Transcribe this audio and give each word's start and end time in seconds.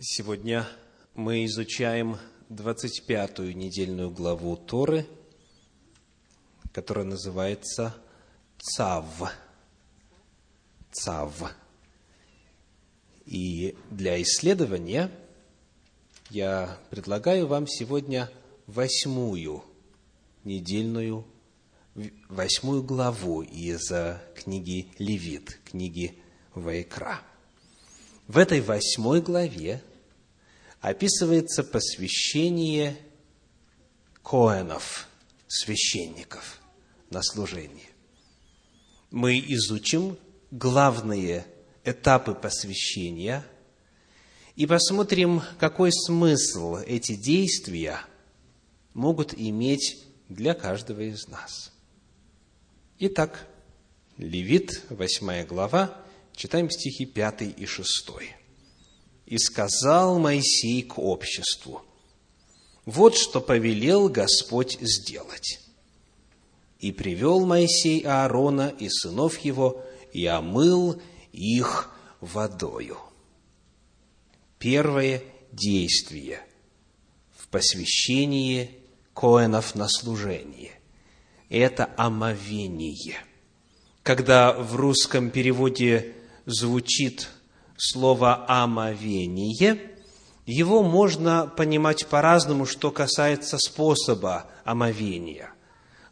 Сегодня 0.00 0.66
мы 1.14 1.44
изучаем 1.44 2.16
25-ю 2.50 3.52
недельную 3.52 4.10
главу 4.10 4.56
Торы, 4.56 5.06
которая 6.72 7.04
называется 7.04 7.94
Цав. 8.58 9.04
Цав. 10.90 11.54
И 13.24 13.76
для 13.88 14.20
исследования 14.20 15.12
я 16.28 16.76
предлагаю 16.90 17.46
вам 17.46 17.68
сегодня 17.68 18.28
восьмую 18.66 19.62
недельную, 20.42 21.24
восьмую 22.28 22.82
главу 22.82 23.42
из 23.42 23.92
книги 24.34 24.88
Левит, 24.98 25.60
книги 25.64 26.20
Вайкра– 26.52 27.20
в 28.26 28.38
этой 28.38 28.60
восьмой 28.60 29.20
главе 29.20 29.82
описывается 30.80 31.62
посвящение 31.62 32.96
коэнов, 34.22 35.08
священников 35.46 36.60
на 37.10 37.22
служение. 37.22 37.88
Мы 39.10 39.38
изучим 39.38 40.18
главные 40.50 41.46
этапы 41.84 42.34
посвящения 42.34 43.44
и 44.56 44.66
посмотрим, 44.66 45.42
какой 45.58 45.92
смысл 45.92 46.76
эти 46.76 47.14
действия 47.14 48.00
могут 48.94 49.34
иметь 49.34 49.98
для 50.28 50.54
каждого 50.54 51.00
из 51.00 51.28
нас. 51.28 51.72
Итак, 52.98 53.46
Левит, 54.16 54.84
8 54.90 55.44
глава, 55.46 56.03
Читаем 56.34 56.68
стихи 56.68 57.06
5 57.06 57.42
и 57.56 57.66
6. 57.66 58.10
«И 59.26 59.38
сказал 59.38 60.18
Моисей 60.18 60.82
к 60.82 60.98
обществу, 60.98 61.82
вот 62.84 63.16
что 63.16 63.40
повелел 63.40 64.08
Господь 64.08 64.78
сделать. 64.80 65.60
И 66.80 66.92
привел 66.92 67.46
Моисей 67.46 68.00
Аарона 68.00 68.74
и 68.78 68.88
сынов 68.90 69.38
его, 69.38 69.82
и 70.12 70.26
омыл 70.26 71.00
их 71.32 71.90
водою. 72.20 72.98
Первое 74.58 75.22
действие 75.50 76.40
в 77.36 77.48
посвящении 77.48 78.78
коэнов 79.14 79.74
на 79.74 79.88
служение– 79.88 80.72
это 81.48 81.90
омовение. 81.96 83.16
Когда 84.02 84.52
в 84.52 84.76
русском 84.76 85.30
переводе 85.30 86.14
звучит 86.46 87.28
слово 87.76 88.44
«омовение», 88.48 89.90
его 90.46 90.82
можно 90.82 91.50
понимать 91.56 92.06
по-разному, 92.06 92.66
что 92.66 92.90
касается 92.90 93.56
способа 93.58 94.44
омовения. 94.64 95.50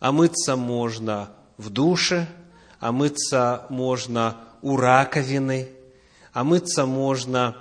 Омыться 0.01 0.57
можно 0.57 1.33
в 1.59 1.69
душе, 1.69 2.27
омыться 2.81 3.67
можно 3.69 4.39
у 4.63 4.79
раковины, 4.79 5.69
омыться 6.33 6.87
можно, 6.87 7.59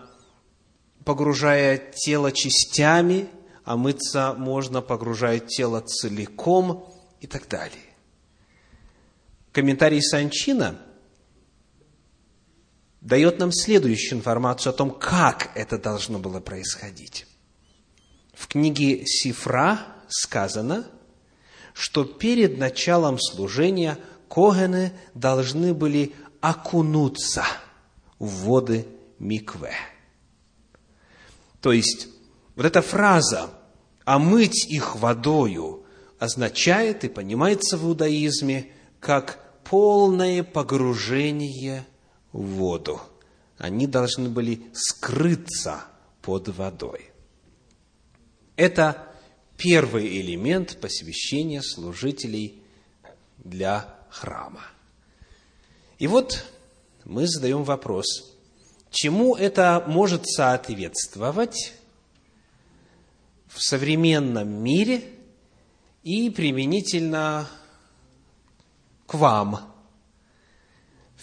погружая 1.03 1.77
тело 1.77 2.31
частями, 2.31 3.27
омыться 3.65 4.33
можно, 4.37 4.81
погружая 4.81 5.39
тело 5.39 5.81
целиком 5.81 6.89
и 7.19 7.27
так 7.27 7.49
далее. 7.49 7.83
Комментарий 9.51 10.01
Санчина– 10.01 10.77
дает 13.01 13.39
нам 13.39 13.51
следующую 13.51 14.19
информацию 14.19 14.71
о 14.71 14.75
том, 14.75 14.91
как 14.91 15.51
это 15.55 15.77
должно 15.77 16.19
было 16.19 16.39
происходить. 16.39 17.25
В 18.33 18.47
книге 18.47 19.03
Сифра 19.05 19.79
сказано, 20.07 20.87
что 21.73 22.05
перед 22.05 22.57
началом 22.57 23.19
служения 23.19 23.97
Когены 24.29 24.93
должны 25.13 25.73
были 25.73 26.13
окунуться 26.39 27.43
в 28.19 28.45
воды 28.45 28.87
Микве. 29.19 29.73
То 31.59 31.71
есть, 31.71 32.07
вот 32.55 32.65
эта 32.65 32.81
фраза 32.81 33.51
«омыть 34.05 34.65
их 34.67 34.95
водою» 34.95 35.85
означает 36.17 37.03
и 37.03 37.09
понимается 37.09 37.77
в 37.77 37.85
иудаизме 37.85 38.71
как 38.99 39.39
полное 39.63 40.43
погружение 40.43 41.85
в 42.31 42.41
воду. 42.41 43.01
Они 43.57 43.87
должны 43.87 44.29
были 44.29 44.63
скрыться 44.73 45.83
под 46.21 46.49
водой. 46.49 47.11
Это 48.55 49.07
первый 49.57 50.19
элемент 50.19 50.79
посвящения 50.79 51.61
служителей 51.61 52.61
для 53.37 53.95
храма. 54.09 54.63
И 55.99 56.07
вот 56.07 56.45
мы 57.05 57.27
задаем 57.27 57.63
вопрос, 57.63 58.35
чему 58.89 59.35
это 59.35 59.83
может 59.87 60.27
соответствовать 60.27 61.73
в 63.47 63.61
современном 63.61 64.49
мире 64.63 65.03
и 66.03 66.29
применительно 66.29 67.47
к 69.05 69.13
вам, 69.13 69.70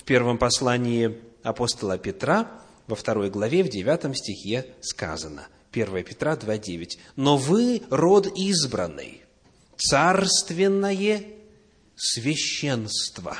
первом 0.04 0.38
послании 0.38 1.18
апостола 1.42 1.98
Петра, 1.98 2.50
во 2.86 2.96
второй 2.96 3.30
главе, 3.30 3.62
в 3.62 3.68
девятом 3.68 4.14
стихе 4.14 4.66
сказано, 4.80 5.48
1 5.72 6.04
Петра 6.04 6.34
2,9. 6.34 6.98
«Но 7.16 7.36
вы 7.36 7.82
род 7.90 8.26
избранный, 8.36 9.22
царственное 9.76 11.22
священство, 11.96 13.36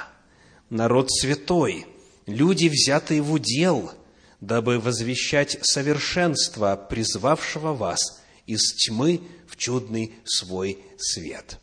народ 0.69 1.11
святой, 1.11 1.87
люди, 2.27 2.69
взятые 2.69 3.23
в 3.23 3.33
удел, 3.33 3.93
дабы 4.41 4.79
возвещать 4.79 5.59
совершенство 5.63 6.77
призвавшего 6.77 7.73
вас 7.73 8.23
из 8.47 8.75
тьмы 8.75 9.23
в 9.49 9.57
чудный 9.57 10.15
свой 10.25 10.79
свет». 10.99 11.59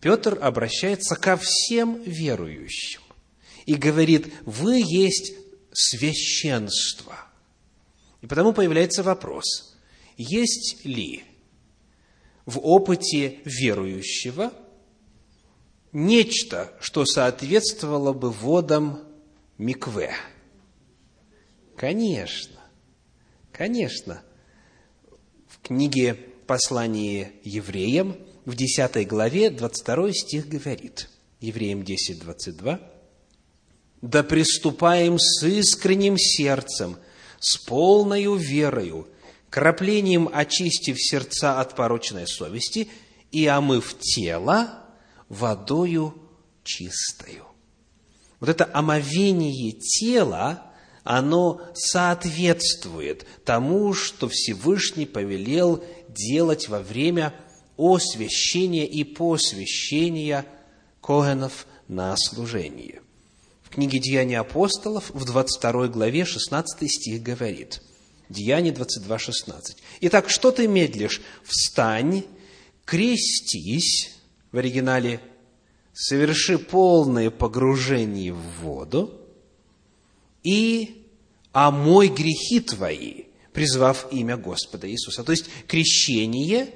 Петр 0.00 0.38
обращается 0.40 1.14
ко 1.14 1.36
всем 1.36 2.02
верующим 2.02 3.02
и 3.70 3.76
говорит, 3.76 4.32
вы 4.46 4.82
есть 4.84 5.32
священство. 5.72 7.16
И 8.20 8.26
потому 8.26 8.52
появляется 8.52 9.04
вопрос, 9.04 9.78
есть 10.16 10.84
ли 10.84 11.22
в 12.46 12.58
опыте 12.58 13.38
верующего 13.44 14.52
нечто, 15.92 16.76
что 16.80 17.04
соответствовало 17.04 18.12
бы 18.12 18.32
водам 18.32 19.04
микве? 19.56 20.14
Конечно, 21.76 22.58
конечно. 23.52 24.20
В 25.46 25.60
книге 25.62 26.14
«Послание 26.48 27.34
евреям» 27.44 28.16
в 28.46 28.56
10 28.56 29.06
главе 29.06 29.50
22 29.50 30.12
стих 30.12 30.48
говорит, 30.48 31.08
Евреям 31.38 31.84
10, 31.84 32.18
22, 32.18 32.89
да 34.02 34.22
приступаем 34.22 35.18
с 35.18 35.46
искренним 35.46 36.16
сердцем, 36.16 36.96
с 37.38 37.58
полною 37.58 38.34
верою, 38.36 39.08
краплением 39.50 40.28
очистив 40.32 40.96
сердца 40.98 41.60
от 41.60 41.74
порочной 41.74 42.26
совести 42.26 42.88
и 43.30 43.46
омыв 43.46 43.96
тело 43.98 44.84
водою 45.28 46.14
чистою. 46.64 47.46
Вот 48.40 48.48
это 48.48 48.68
омовение 48.72 49.72
тела, 49.72 50.70
оно 51.04 51.60
соответствует 51.74 53.26
тому, 53.44 53.92
что 53.92 54.28
Всевышний 54.28 55.06
повелел 55.06 55.84
делать 56.08 56.68
во 56.68 56.80
время 56.80 57.34
освящения 57.76 58.86
и 58.86 59.04
посвящения 59.04 60.46
Когенов 61.02 61.66
на 61.88 62.14
служение– 62.16 63.02
книге 63.70 63.98
«Деяния 64.00 64.40
апостолов» 64.40 65.10
в 65.10 65.24
22 65.24 65.88
главе 65.88 66.24
16 66.24 66.90
стих 66.90 67.22
говорит. 67.22 67.80
Деяние 68.28 68.72
22, 68.72 69.18
16. 69.18 69.76
«Итак, 70.02 70.28
что 70.28 70.50
ты 70.50 70.68
медлишь? 70.68 71.20
Встань, 71.44 72.24
крестись» 72.84 74.16
в 74.52 74.58
оригинале 74.58 75.20
«соверши 75.92 76.58
полное 76.58 77.30
погружение 77.30 78.32
в 78.32 78.42
воду» 78.60 79.20
и 80.42 81.06
«омой 81.52 82.08
грехи 82.08 82.60
твои», 82.60 83.24
призвав 83.52 84.06
имя 84.12 84.36
Господа 84.36 84.90
Иисуса. 84.90 85.24
То 85.24 85.32
есть, 85.32 85.46
крещение 85.66 86.74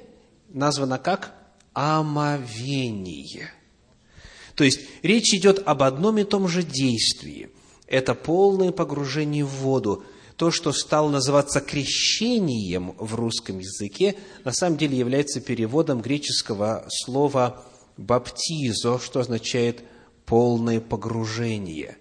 названо 0.49 0.99
как 0.99 1.35
омовение– 1.73 3.50
то 4.55 4.65
есть 4.65 4.81
речь 5.03 5.35
идет 5.35 5.62
об 5.67 5.83
одном 5.83 6.19
и 6.19 6.25
том 6.25 6.49
же 6.49 6.62
действии. 6.62 7.51
Это 7.87 8.15
полное 8.15 8.73
погружение 8.73 9.45
в 9.45 9.51
воду. 9.51 10.05
то, 10.37 10.51
что 10.51 10.73
стало 10.73 11.11
называться 11.11 11.61
крещением 11.61 12.95
в 12.99 13.15
русском 13.15 13.61
языке, 13.61 14.17
на 14.45 14.53
самом 14.53 14.77
деле 14.77 14.99
является 14.99 15.41
переводом 15.41 16.01
греческого 16.01 16.87
слова 16.89 17.65
«баптизо», 17.97 18.99
что 18.99 19.21
означает 19.21 19.85
«полное 20.27 20.81
погружение», 20.81 21.99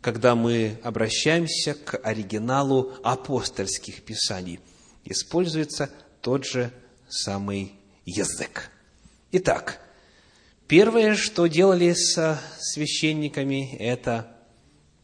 когда 0.00 0.34
мы 0.34 0.78
обращаемся 0.84 1.74
к 1.74 1.98
оригиналу 1.98 2.92
апостольских 3.02 4.02
писаний. 4.02 4.60
Используется 5.04 5.90
тот 6.22 6.46
же 6.46 6.72
самый 7.08 7.72
язык. 8.06 8.70
Итак, 9.32 9.85
первое, 10.68 11.14
что 11.14 11.46
делали 11.46 11.92
со 11.92 12.40
священниками, 12.58 13.76
это 13.76 14.36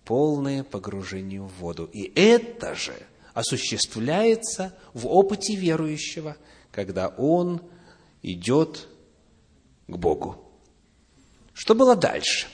полное 0.05 0.65
погружение 0.65 1.41
в 1.41 1.53
воду. 1.59 1.89
И 1.93 2.13
это 2.15 2.75
же 2.75 2.95
осуществляется 3.35 4.77
в 4.95 5.07
опыте 5.07 5.55
верующего, 5.55 6.37
когда 6.71 7.09
он 7.09 7.63
идет 8.23 8.89
к 9.87 9.97
Богу. 9.97 10.39
Что 11.55 11.75
было 11.75 11.97
дальше? 11.97 12.47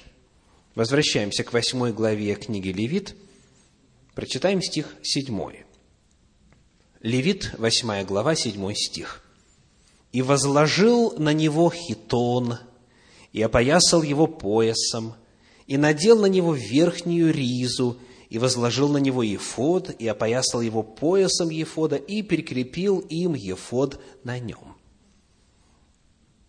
Возвращаемся 0.75 1.45
к 1.45 1.53
восьмой 1.53 1.93
главе 1.93 2.35
книги 2.35 2.69
Левит. 2.69 3.17
Прочитаем 4.15 4.63
стих 4.63 4.95
седьмой. 5.03 5.65
Левит, 7.01 7.55
восьмая 7.59 8.05
глава, 8.05 8.35
седьмой 8.35 8.75
стих. 8.75 9.23
«И 10.11 10.23
возложил 10.23 11.15
на 11.19 11.33
него 11.33 11.71
хитон, 11.71 12.59
и 13.33 13.43
опоясал 13.43 14.03
его 14.03 14.27
поясом, 14.27 15.15
и 15.67 15.77
надел 15.77 16.21
на 16.21 16.27
него 16.27 16.55
верхнюю 16.55 17.33
ризу, 17.33 17.99
и 18.31 18.39
возложил 18.39 18.89
на 18.89 18.99
него 18.99 19.23
ефод, 19.23 19.91
и 19.99 20.07
опоясал 20.07 20.61
его 20.61 20.83
поясом 20.83 21.51
ефода, 21.51 21.97
и 21.97 22.23
прикрепил 22.23 22.99
им 22.99 23.35
ефод 23.35 24.01
на 24.25 24.39
нем. 24.39 24.77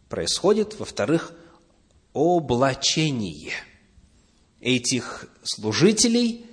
Происходит, 0.09 0.79
во-вторых, 0.79 1.33
облачение. 2.13 3.53
Этих 4.59 5.27
служителей 5.43 6.45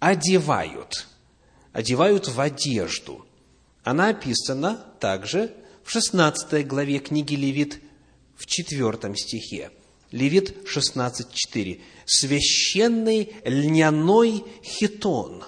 одевают, 0.00 1.06
одевают 1.72 2.28
в 2.28 2.40
одежду. 2.40 3.24
Она 3.84 4.08
описана 4.08 4.84
также 4.98 5.54
в 5.84 5.90
16 5.90 6.66
главе 6.66 6.98
книги 6.98 7.34
Левит 7.34 7.80
в 8.36 8.46
4 8.46 9.14
стихе. 9.16 9.70
Левит 10.12 10.56
16.4. 10.66 11.80
«Священный 12.04 13.32
льняной 13.44 14.44
хитон 14.62 15.42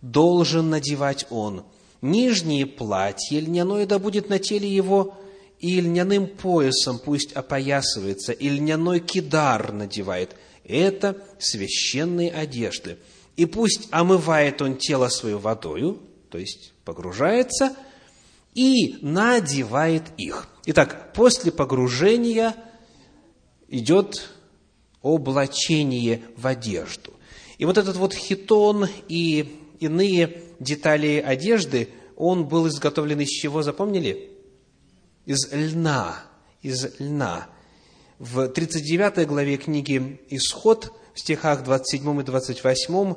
должен 0.00 0.70
надевать 0.70 1.26
он. 1.30 1.64
Нижнее 2.02 2.66
платье 2.66 3.40
льняное 3.40 3.86
да 3.86 3.98
будет 3.98 4.28
на 4.28 4.38
теле 4.38 4.72
его, 4.72 5.18
и 5.58 5.80
льняным 5.80 6.28
поясом 6.28 6.98
пусть 6.98 7.32
опоясывается, 7.32 8.32
и 8.32 8.48
льняной 8.48 9.00
кидар 9.00 9.72
надевает. 9.72 10.36
Это 10.64 11.16
священные 11.38 12.30
одежды. 12.30 12.98
И 13.36 13.46
пусть 13.46 13.88
омывает 13.90 14.62
он 14.62 14.76
тело 14.76 15.08
свое 15.08 15.38
водою, 15.38 16.00
то 16.30 16.38
есть 16.38 16.74
погружается, 16.84 17.74
и 18.54 18.98
надевает 19.02 20.04
их». 20.16 20.55
Итак, 20.66 21.12
после 21.14 21.50
погружения– 21.50 22.54
идет 23.68 24.28
облачение 25.02 26.22
в 26.36 26.46
одежду. 26.46 27.12
И 27.58 27.64
вот 27.64 27.78
этот 27.78 27.96
вот 27.96 28.14
хитон 28.14 28.88
и 29.08 29.60
иные 29.80 30.42
детали 30.58 31.22
одежды, 31.24 31.88
он 32.16 32.46
был 32.46 32.68
изготовлен 32.68 33.20
из 33.20 33.28
чего, 33.28 33.62
запомнили? 33.62 34.30
Из 35.26 35.52
льна, 35.52 36.22
из 36.62 36.98
льна. 36.98 37.48
В 38.18 38.48
39 38.48 39.26
главе 39.26 39.56
книги 39.56 40.20
«Исход» 40.30 40.92
в 41.14 41.20
стихах 41.20 41.64
27 41.64 42.20
и 42.20 42.24
28 42.24 43.14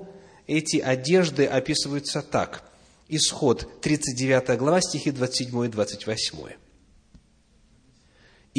эти 0.47 0.77
одежды 0.77 1.45
описываются 1.45 2.21
так. 2.21 2.63
Исход, 3.07 3.81
39 3.81 4.57
глава, 4.57 4.81
стихи 4.81 5.11
27 5.11 5.65
и 5.65 5.67
28 5.67 6.68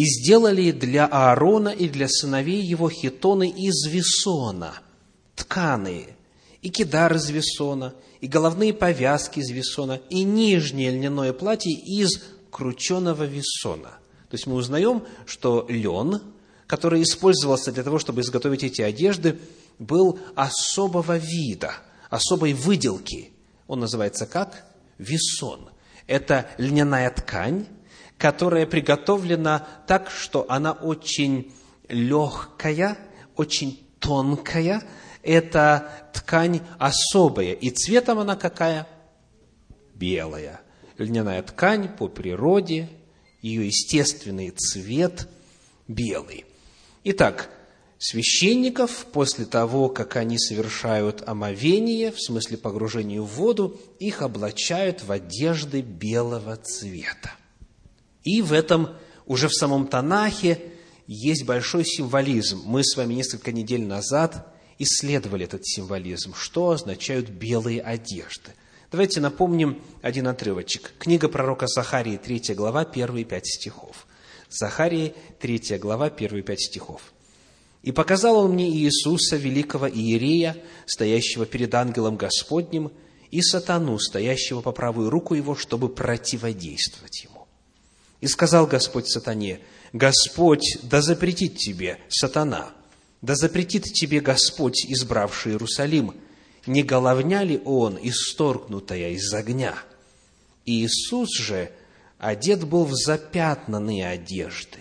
и 0.00 0.04
сделали 0.06 0.70
для 0.70 1.04
Аарона 1.04 1.68
и 1.68 1.86
для 1.86 2.08
сыновей 2.08 2.62
его 2.62 2.88
хитоны 2.88 3.50
из 3.50 3.84
весона, 3.86 4.80
тканые, 5.36 6.16
и 6.62 6.70
кидар 6.70 7.14
из 7.16 7.28
весона, 7.28 7.92
и 8.22 8.26
головные 8.26 8.72
повязки 8.72 9.40
из 9.40 9.50
весона, 9.50 10.00
и 10.08 10.22
нижнее 10.22 10.92
льняное 10.92 11.34
платье 11.34 11.74
из 11.74 12.24
крученого 12.50 13.24
весона. 13.24 13.90
То 14.30 14.36
есть 14.36 14.46
мы 14.46 14.54
узнаем, 14.54 15.02
что 15.26 15.66
лен, 15.68 16.22
который 16.66 17.02
использовался 17.02 17.70
для 17.70 17.82
того, 17.82 17.98
чтобы 17.98 18.22
изготовить 18.22 18.64
эти 18.64 18.80
одежды, 18.80 19.38
был 19.78 20.18
особого 20.34 21.18
вида, 21.18 21.74
особой 22.08 22.54
выделки. 22.54 23.32
Он 23.66 23.80
называется 23.80 24.24
как? 24.24 24.64
Весон. 24.96 25.68
Это 26.06 26.48
льняная 26.56 27.10
ткань, 27.10 27.66
которая 28.20 28.66
приготовлена 28.66 29.66
так, 29.86 30.10
что 30.10 30.44
она 30.50 30.72
очень 30.72 31.52
легкая, 31.88 32.98
очень 33.34 33.82
тонкая. 33.98 34.82
Это 35.22 35.90
ткань 36.12 36.60
особая. 36.78 37.54
И 37.54 37.70
цветом 37.70 38.18
она 38.18 38.36
какая? 38.36 38.86
Белая. 39.94 40.60
Льняная 40.98 41.42
ткань 41.42 41.88
по 41.88 42.08
природе, 42.08 42.90
ее 43.40 43.66
естественный 43.66 44.50
цвет 44.50 45.26
белый. 45.88 46.44
Итак, 47.04 47.48
священников 47.98 49.06
после 49.12 49.46
того, 49.46 49.88
как 49.88 50.16
они 50.16 50.38
совершают 50.38 51.26
омовение, 51.26 52.12
в 52.12 52.20
смысле 52.20 52.58
погружения 52.58 53.22
в 53.22 53.24
воду, 53.24 53.80
их 53.98 54.20
облачают 54.20 55.02
в 55.02 55.10
одежды 55.10 55.80
белого 55.80 56.56
цвета. 56.56 57.30
И 58.24 58.42
в 58.42 58.52
этом, 58.52 58.90
уже 59.26 59.48
в 59.48 59.54
самом 59.54 59.86
Танахе, 59.86 60.60
есть 61.06 61.44
большой 61.44 61.84
символизм. 61.84 62.62
Мы 62.64 62.84
с 62.84 62.96
вами 62.96 63.14
несколько 63.14 63.52
недель 63.52 63.84
назад 63.84 64.46
исследовали 64.78 65.44
этот 65.44 65.66
символизм, 65.66 66.34
что 66.34 66.70
означают 66.70 67.28
белые 67.28 67.82
одежды. 67.82 68.52
Давайте 68.90 69.20
напомним 69.20 69.80
один 70.02 70.26
отрывочек. 70.26 70.92
Книга 70.98 71.28
пророка 71.28 71.66
Захарии, 71.66 72.16
3 72.16 72.54
глава, 72.54 72.84
первые 72.84 73.24
пять 73.24 73.46
стихов. 73.46 74.06
Захарии, 74.48 75.14
3 75.38 75.78
глава, 75.78 76.10
первые 76.10 76.42
пять 76.42 76.60
стихов. 76.60 77.12
«И 77.82 77.92
показал 77.92 78.36
он 78.36 78.52
мне 78.52 78.68
Иисуса, 78.68 79.36
великого 79.36 79.88
Иерея, 79.88 80.56
стоящего 80.86 81.46
перед 81.46 81.74
ангелом 81.74 82.16
Господним, 82.16 82.90
и 83.30 83.42
сатану, 83.42 83.98
стоящего 83.98 84.60
по 84.60 84.72
правую 84.72 85.08
руку 85.08 85.34
его, 85.34 85.54
чтобы 85.54 85.88
противодействовать 85.88 87.24
ему. 87.24 87.39
И 88.20 88.26
сказал 88.26 88.66
Господь 88.66 89.08
сатане, 89.08 89.60
Господь 89.92 90.78
да 90.82 91.00
запретит 91.00 91.56
тебе, 91.56 91.98
сатана, 92.08 92.72
да 93.22 93.34
запретит 93.34 93.84
тебе 93.84 94.20
Господь, 94.20 94.84
избравший 94.86 95.52
Иерусалим, 95.52 96.14
не 96.66 96.82
головня 96.82 97.42
ли 97.42 97.60
он, 97.64 97.98
исторгнутая 98.00 99.10
из 99.10 99.32
огня? 99.32 99.74
И 100.66 100.84
Иисус 100.84 101.34
же 101.34 101.70
одет 102.18 102.66
был 102.66 102.84
в 102.84 102.92
запятнанные 102.92 104.06
одежды 104.06 104.80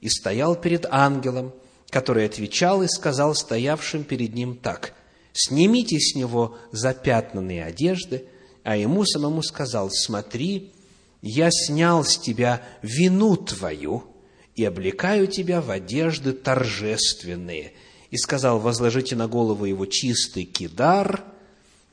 и 0.00 0.08
стоял 0.08 0.56
перед 0.56 0.86
ангелом, 0.90 1.54
который 1.88 2.26
отвечал 2.26 2.82
и 2.82 2.88
сказал 2.88 3.34
стоявшим 3.34 4.04
перед 4.04 4.34
ним 4.34 4.56
так, 4.56 4.94
«Снимите 5.32 5.98
с 6.00 6.16
него 6.16 6.58
запятнанные 6.72 7.64
одежды», 7.64 8.24
а 8.64 8.76
ему 8.76 9.04
самому 9.04 9.42
сказал, 9.42 9.90
«Смотри, 9.90 10.72
я 11.22 11.50
снял 11.50 12.04
с 12.04 12.18
тебя 12.18 12.62
вину 12.82 13.36
твою 13.36 14.04
и 14.54 14.64
облекаю 14.64 15.26
тебя 15.26 15.60
в 15.60 15.70
одежды 15.70 16.32
торжественные. 16.32 17.74
И 18.10 18.16
сказал, 18.16 18.58
возложите 18.58 19.14
на 19.16 19.28
голову 19.28 19.64
его 19.64 19.86
чистый 19.86 20.44
кидар, 20.44 21.24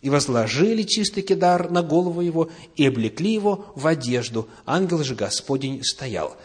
и 0.02 0.10
возложили 0.10 0.84
чистый 0.84 1.22
кидар 1.22 1.70
на 1.70 1.84
голову 1.84 2.22
его, 2.22 2.50
и 2.76 2.86
облекли 2.86 3.34
его 3.34 3.72
в 3.76 3.86
одежду. 3.86 4.48
Ангел 4.66 5.04
же 5.04 5.16
Господень 5.16 5.84
стоял. 5.84 6.38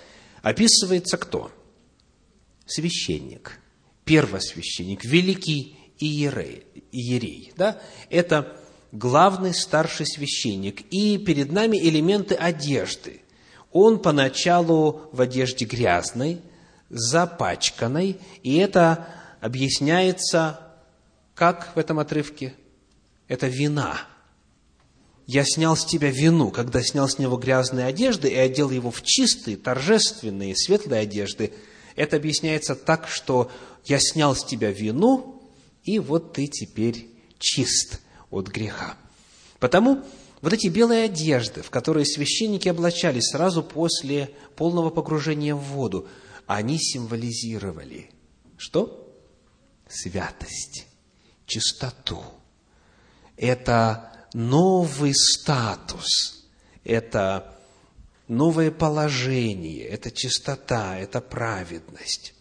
Описывается 0.42 1.16
кто? 1.16 1.50
Священник, 2.66 3.60
первосвященник, 4.04 5.04
великий 5.04 5.76
иерей. 5.98 6.64
иерей 6.90 7.52
да? 7.56 7.80
Это 8.10 8.56
главный 8.92 9.54
старший 9.54 10.06
священник, 10.06 10.82
и 10.90 11.18
перед 11.18 11.50
нами 11.50 11.78
элементы 11.78 12.34
одежды. 12.34 13.22
Он 13.72 13.98
поначалу 13.98 15.08
в 15.12 15.20
одежде 15.20 15.64
грязной, 15.64 16.40
запачканной, 16.90 18.18
и 18.42 18.56
это 18.58 19.08
объясняется 19.40 20.60
как 21.34 21.74
в 21.74 21.78
этом 21.78 21.98
отрывке? 21.98 22.54
Это 23.26 23.48
вина. 23.48 23.98
я 25.26 25.44
снял 25.44 25.76
с 25.76 25.86
тебя 25.86 26.10
вину, 26.10 26.50
когда 26.50 26.82
снял 26.82 27.08
с 27.08 27.18
него 27.18 27.36
грязные 27.36 27.86
одежды 27.86 28.28
и 28.28 28.36
одел 28.36 28.70
его 28.70 28.90
в 28.90 29.02
чистые, 29.02 29.56
торжественные, 29.56 30.54
светлые 30.54 31.00
одежды. 31.00 31.54
Это 31.96 32.16
объясняется 32.16 32.74
так, 32.74 33.08
что 33.08 33.50
я 33.84 33.98
снял 33.98 34.36
с 34.36 34.44
тебя 34.44 34.70
вину, 34.70 35.42
и 35.84 35.98
вот 35.98 36.34
ты 36.34 36.46
теперь 36.48 37.08
чист 37.38 38.00
от 38.32 38.48
греха. 38.48 38.96
Потому 39.60 40.02
вот 40.40 40.52
эти 40.52 40.66
белые 40.66 41.04
одежды, 41.04 41.62
в 41.62 41.70
которые 41.70 42.04
священники 42.04 42.68
облачались 42.68 43.30
сразу 43.30 43.62
после 43.62 44.30
полного 44.56 44.90
погружения 44.90 45.54
в 45.54 45.60
воду, 45.60 46.08
они 46.46 46.78
символизировали 46.80 48.10
что? 48.62 49.12
Святость, 49.88 50.86
чистоту. 51.46 52.22
Это 53.36 54.12
новый 54.34 55.14
статус, 55.16 56.46
это 56.84 57.58
новое 58.28 58.70
положение, 58.70 59.84
это 59.84 60.12
чистота, 60.12 60.96
это 60.96 61.20
праведность. 61.20 62.34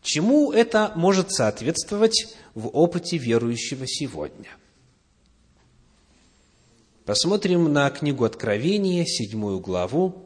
Чему 0.00 0.52
это 0.52 0.92
может 0.96 1.32
соответствовать 1.32 2.34
в 2.54 2.68
опыте 2.68 3.18
верующего 3.18 3.86
сегодня? 3.86 4.48
Посмотрим 7.06 7.72
на 7.72 7.88
книгу 7.90 8.24
Откровения, 8.24 9.04
седьмую 9.04 9.60
главу, 9.60 10.24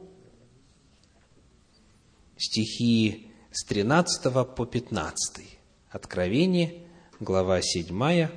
стихи 2.35 3.27
с 3.51 3.63
13 3.65 4.23
по 4.55 4.65
15. 4.65 5.45
Откровение, 5.91 6.81
глава 7.19 7.61
7, 7.61 8.29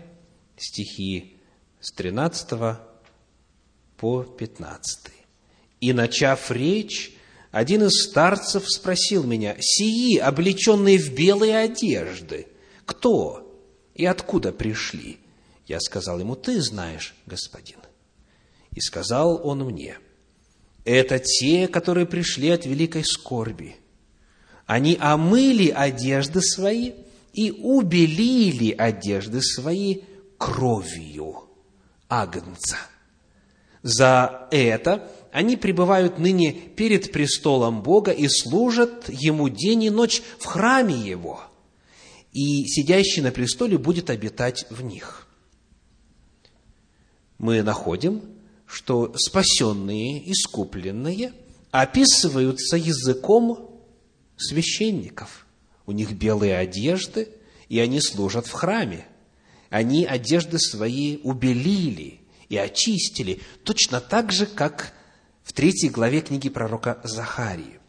стихи 0.58 1.38
с 1.80 1.90
13 1.92 2.76
по 3.96 4.24
15. 4.24 5.10
«И, 5.80 5.94
начав 5.94 6.50
речь, 6.50 7.16
один 7.50 7.84
из 7.84 8.10
старцев 8.10 8.70
спросил 8.70 9.24
меня, 9.24 9.56
«Сии, 9.58 10.18
облеченные 10.18 10.98
в 10.98 11.14
белые 11.14 11.56
одежды, 11.60 12.48
кто 12.84 13.58
и 13.94 14.04
откуда 14.04 14.52
пришли?» 14.52 15.18
Я 15.66 15.80
сказал 15.80 16.20
ему, 16.20 16.36
«Ты 16.36 16.60
знаешь, 16.60 17.14
господин». 17.24 17.78
И 18.74 18.80
сказал 18.80 19.40
он 19.46 19.64
мне, 19.64 19.98
«Это 20.84 21.18
те, 21.18 21.68
которые 21.68 22.06
пришли 22.06 22.50
от 22.50 22.66
великой 22.66 23.04
скорби, 23.04 23.76
они 24.66 24.96
омыли 25.00 25.68
одежды 25.68 26.40
свои 26.40 26.92
и 27.32 27.50
убелили 27.50 28.72
одежды 28.72 29.42
свои 29.42 30.02
кровью 30.38 31.48
Агнца. 32.08 32.76
За 33.82 34.48
это 34.50 35.10
они 35.32 35.56
пребывают 35.56 36.18
ныне 36.18 36.52
перед 36.52 37.12
престолом 37.12 37.82
Бога 37.82 38.12
и 38.12 38.28
служат 38.28 39.08
Ему 39.08 39.48
день 39.48 39.84
и 39.84 39.90
ночь 39.90 40.22
в 40.38 40.44
храме 40.44 40.94
Его, 40.94 41.42
и 42.32 42.64
сидящий 42.66 43.20
на 43.20 43.30
престоле 43.30 43.76
будет 43.76 44.10
обитать 44.10 44.66
в 44.70 44.82
них. 44.82 45.26
Мы 47.38 47.62
находим, 47.62 48.22
что 48.66 49.12
спасенные, 49.16 50.30
искупленные 50.30 51.33
описываются 51.71 52.76
языком 52.76 53.83
священников. 54.37 55.47
У 55.87 55.92
них 55.92 56.12
белые 56.12 56.56
одежды, 56.56 57.28
и 57.68 57.78
они 57.78 58.00
служат 58.00 58.47
в 58.47 58.52
храме. 58.52 59.06
Они 59.71 60.04
одежды 60.04 60.59
свои 60.59 61.18
убелили 61.18 62.21
и 62.49 62.56
очистили, 62.56 63.40
точно 63.64 64.00
так 64.00 64.33
же, 64.33 64.47
как 64.47 64.92
в 65.42 65.52
третьей 65.52 65.90
главе 65.90 66.21
книги 66.21 66.49
пророка 66.49 67.00
Захарии. 67.04 67.80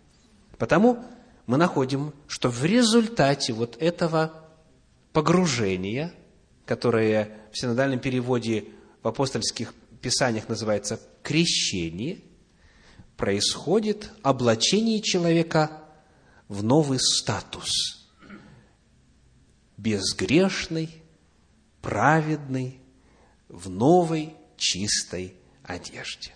Потому 0.57 1.03
мы 1.45 1.57
находим, 1.57 2.13
что 2.27 2.49
в 2.49 2.65
результате 2.65 3.53
вот 3.53 3.77
этого 3.79 4.45
погружения, 5.13 6.13
которое 6.65 7.37
в 7.51 7.59
синодальном 7.59 7.99
переводе 7.99 8.65
в 9.03 9.07
апостольских 9.07 9.73
писаниях 10.05 10.47
называется 10.49 11.01
крещение, 11.23 12.19
происходит 13.17 14.11
облачение 14.21 15.01
человека 15.01 15.81
в 16.47 16.63
новый 16.63 16.99
статус. 16.99 17.71
Безгрешный, 19.77 20.91
праведный, 21.81 22.79
в 23.49 23.67
новой 23.67 24.35
чистой 24.57 25.33
одежде. 25.63 26.35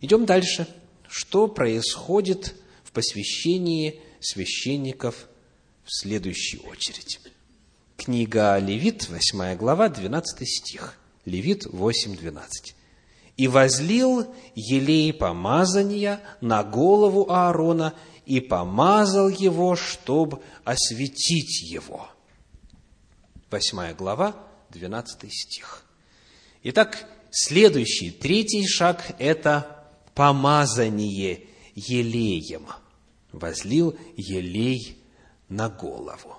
Идем 0.00 0.26
дальше. 0.26 0.66
Что 1.06 1.46
происходит 1.46 2.56
в 2.82 2.90
посвящении 2.90 4.00
священников 4.18 5.28
в 5.84 5.94
следующую 6.00 6.64
очередь? 6.64 7.20
Книга 7.96 8.58
Левит, 8.58 9.08
8 9.08 9.54
глава, 9.54 9.88
12 9.88 10.48
стих. 10.48 10.98
Левит 11.26 11.66
8, 11.66 12.16
12 12.16 12.74
и 13.36 13.48
возлил 13.48 14.34
елей 14.54 15.12
помазания 15.12 16.20
на 16.40 16.64
голову 16.64 17.30
Аарона 17.30 17.94
и 18.24 18.40
помазал 18.40 19.28
его, 19.28 19.76
чтобы 19.76 20.40
осветить 20.64 21.62
его. 21.62 22.08
Восьмая 23.50 23.94
глава, 23.94 24.34
12 24.70 25.32
стих. 25.32 25.84
Итак, 26.62 27.06
следующий, 27.30 28.10
третий 28.10 28.66
шаг– 28.66 29.14
это 29.18 29.84
помазание 30.14 31.46
елеем. 31.74 32.66
Возлил 33.32 33.96
елей 34.16 34.98
на 35.48 35.68
голову. 35.68 36.36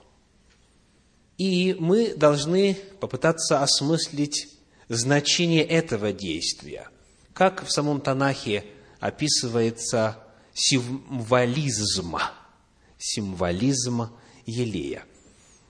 И 1.37 1.75
мы 1.79 2.15
должны 2.15 2.75
попытаться 2.99 3.61
осмыслить 3.61 4.56
значение 4.87 5.63
этого 5.63 6.13
действия. 6.13 6.89
Как 7.33 7.65
в 7.65 7.71
самом 7.71 8.01
Танахе 8.01 8.63
описывается 8.99 10.17
символизма, 10.53 12.31
символизма 12.97 14.11
Елея. 14.45 15.03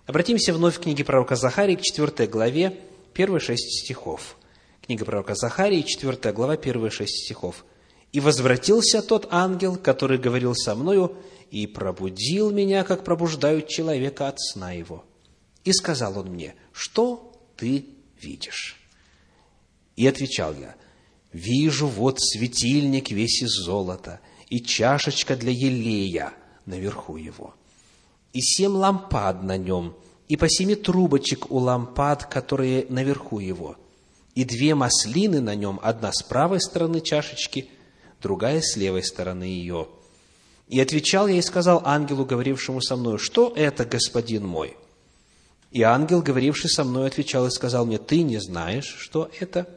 Обратимся 0.06 0.54
вновь 0.54 0.78
к 0.78 0.84
книге 0.84 1.04
пророка 1.04 1.36
Захарии, 1.36 1.76
к 1.76 1.82
4 1.82 2.28
главе, 2.28 2.80
первые 3.14 3.42
шесть 3.42 3.84
стихов. 3.84 4.38
Книга 4.86 5.04
пророка 5.04 5.36
Захарии, 5.36 5.82
4 5.82 6.32
глава, 6.32 6.56
первые 6.56 6.92
шесть 6.92 7.26
стихов. 7.26 7.66
«И 8.14 8.22
возвратился 8.22 9.02
тот 9.02 9.28
ангел, 9.32 9.76
который 9.76 10.18
говорил 10.18 10.56
со 10.56 10.76
мною, 10.76 11.18
и 11.52 11.68
пробудил 11.68 12.52
меня, 12.52 12.86
как 12.86 13.04
пробуждают 13.04 13.68
человека 13.68 14.30
от 14.30 14.40
сна 14.40 14.72
его. 14.72 15.04
И 15.66 15.74
сказал 15.74 16.18
он 16.20 16.28
мне, 16.28 16.56
что 16.72 17.34
ты 17.58 17.86
видишь? 18.22 18.77
И 19.98 20.06
отвечал 20.06 20.54
я, 20.54 20.76
вижу 21.34 21.88
вот 21.88 22.20
светильник 22.22 23.10
весь 23.10 23.42
из 23.42 23.50
золота, 23.50 24.22
и 24.48 24.62
чашечка 24.62 25.36
для 25.36 25.52
елея 25.52 26.34
наверху 26.66 27.18
его, 27.18 27.56
и 28.32 28.40
семь 28.40 28.74
лампад 28.74 29.44
на 29.44 29.58
нем, 29.58 29.96
и 30.30 30.38
по 30.38 30.48
семи 30.48 30.76
трубочек 30.76 31.52
у 31.52 31.58
лампад, 31.58 32.26
которые 32.26 32.86
наверху 32.90 33.40
его, 33.40 33.76
и 34.36 34.46
две 34.46 34.76
маслины 34.76 35.42
на 35.42 35.56
нем, 35.56 35.80
одна 35.82 36.12
с 36.14 36.22
правой 36.22 36.62
стороны 36.62 37.02
чашечки, 37.02 37.68
другая 38.22 38.62
с 38.62 38.78
левой 38.78 39.04
стороны 39.04 39.46
ее. 39.46 39.88
И 40.68 40.80
отвечал 40.80 41.28
я 41.28 41.40
и 41.40 41.42
сказал 41.42 41.82
ангелу, 41.86 42.24
говорившему 42.24 42.82
со 42.82 42.96
мной, 42.98 43.18
что 43.18 43.52
это, 43.56 43.84
господин 43.84 44.46
мой? 44.46 44.78
И 45.72 45.82
ангел, 45.82 46.22
говоривший 46.22 46.70
со 46.70 46.84
мной, 46.84 47.08
отвечал 47.08 47.48
и 47.48 47.52
сказал 47.52 47.88
мне, 47.88 47.98
ты 47.98 48.22
не 48.22 48.38
знаешь, 48.38 48.96
что 49.00 49.32
это? 49.40 49.68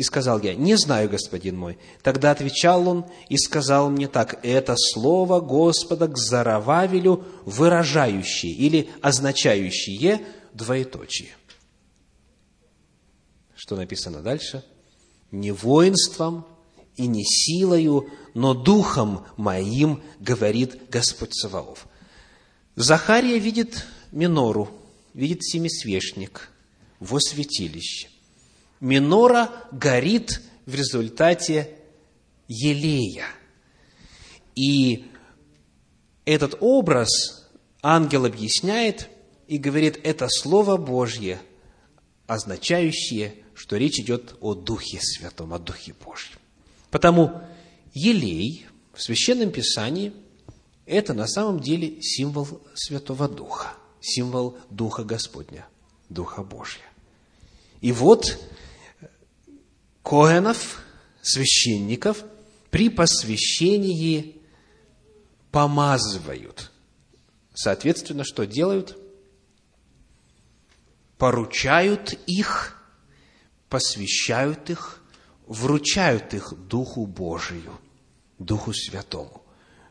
И 0.00 0.02
сказал 0.02 0.40
я, 0.40 0.54
не 0.54 0.78
знаю, 0.78 1.10
господин 1.10 1.58
мой. 1.58 1.78
Тогда 2.02 2.30
отвечал 2.30 2.88
он 2.88 3.04
и 3.28 3.36
сказал 3.36 3.90
мне 3.90 4.08
так, 4.08 4.40
это 4.42 4.74
слово 4.74 5.40
Господа 5.40 6.08
к 6.08 6.16
Зарававелю, 6.16 7.22
выражающее 7.44 8.50
или 8.50 8.88
означающее 9.02 10.22
двоеточие. 10.54 11.36
Что 13.54 13.76
написано 13.76 14.22
дальше? 14.22 14.64
Не 15.32 15.52
воинством 15.52 16.46
и 16.96 17.06
не 17.06 17.22
силою, 17.22 18.08
но 18.32 18.54
духом 18.54 19.26
моим, 19.36 20.02
говорит 20.18 20.88
Господь 20.88 21.34
Саваоф. 21.34 21.86
Захария 22.74 23.38
видит 23.38 23.84
минору, 24.12 24.70
видит 25.12 25.44
семисвешник 25.44 26.48
во 27.00 27.20
святилище– 27.20 28.08
минора 28.80 29.50
горит 29.72 30.40
в 30.66 30.74
результате 30.74 31.78
елея. 32.48 33.26
И 34.56 35.06
этот 36.24 36.56
образ 36.60 37.48
ангел 37.82 38.24
объясняет 38.24 39.08
и 39.46 39.58
говорит, 39.58 39.98
это 40.02 40.28
Слово 40.28 40.76
Божье, 40.76 41.40
означающее, 42.26 43.34
что 43.54 43.76
речь 43.76 43.98
идет 43.98 44.36
о 44.40 44.54
Духе 44.54 44.98
Святом, 45.00 45.52
о 45.52 45.58
Духе 45.58 45.94
Божьем. 46.04 46.38
Потому 46.90 47.42
елей 47.92 48.66
в 48.92 49.02
Священном 49.02 49.50
Писании– 49.50 50.12
это 50.86 51.14
на 51.14 51.28
самом 51.28 51.60
деле 51.60 52.02
символ 52.02 52.48
Святого 52.74 53.28
Духа, 53.28 53.74
символ 54.00 54.58
Духа 54.70 55.04
Господня, 55.04 55.66
Духа 56.08 56.42
Божьего. 56.42 56.84
И 57.80 57.92
вот 57.92 58.38
Коэнов, 60.10 60.82
священников, 61.22 62.24
при 62.72 62.88
посвящении 62.88 64.42
помазывают. 65.52 66.72
Соответственно, 67.54 68.24
что 68.24 68.44
делают? 68.44 68.98
Поручают 71.16 72.14
их, 72.26 72.76
посвящают 73.68 74.68
их, 74.68 75.00
вручают 75.46 76.34
их 76.34 76.54
Духу 76.66 77.06
Божию, 77.06 77.78
Духу 78.40 78.72
Святому, 78.72 79.44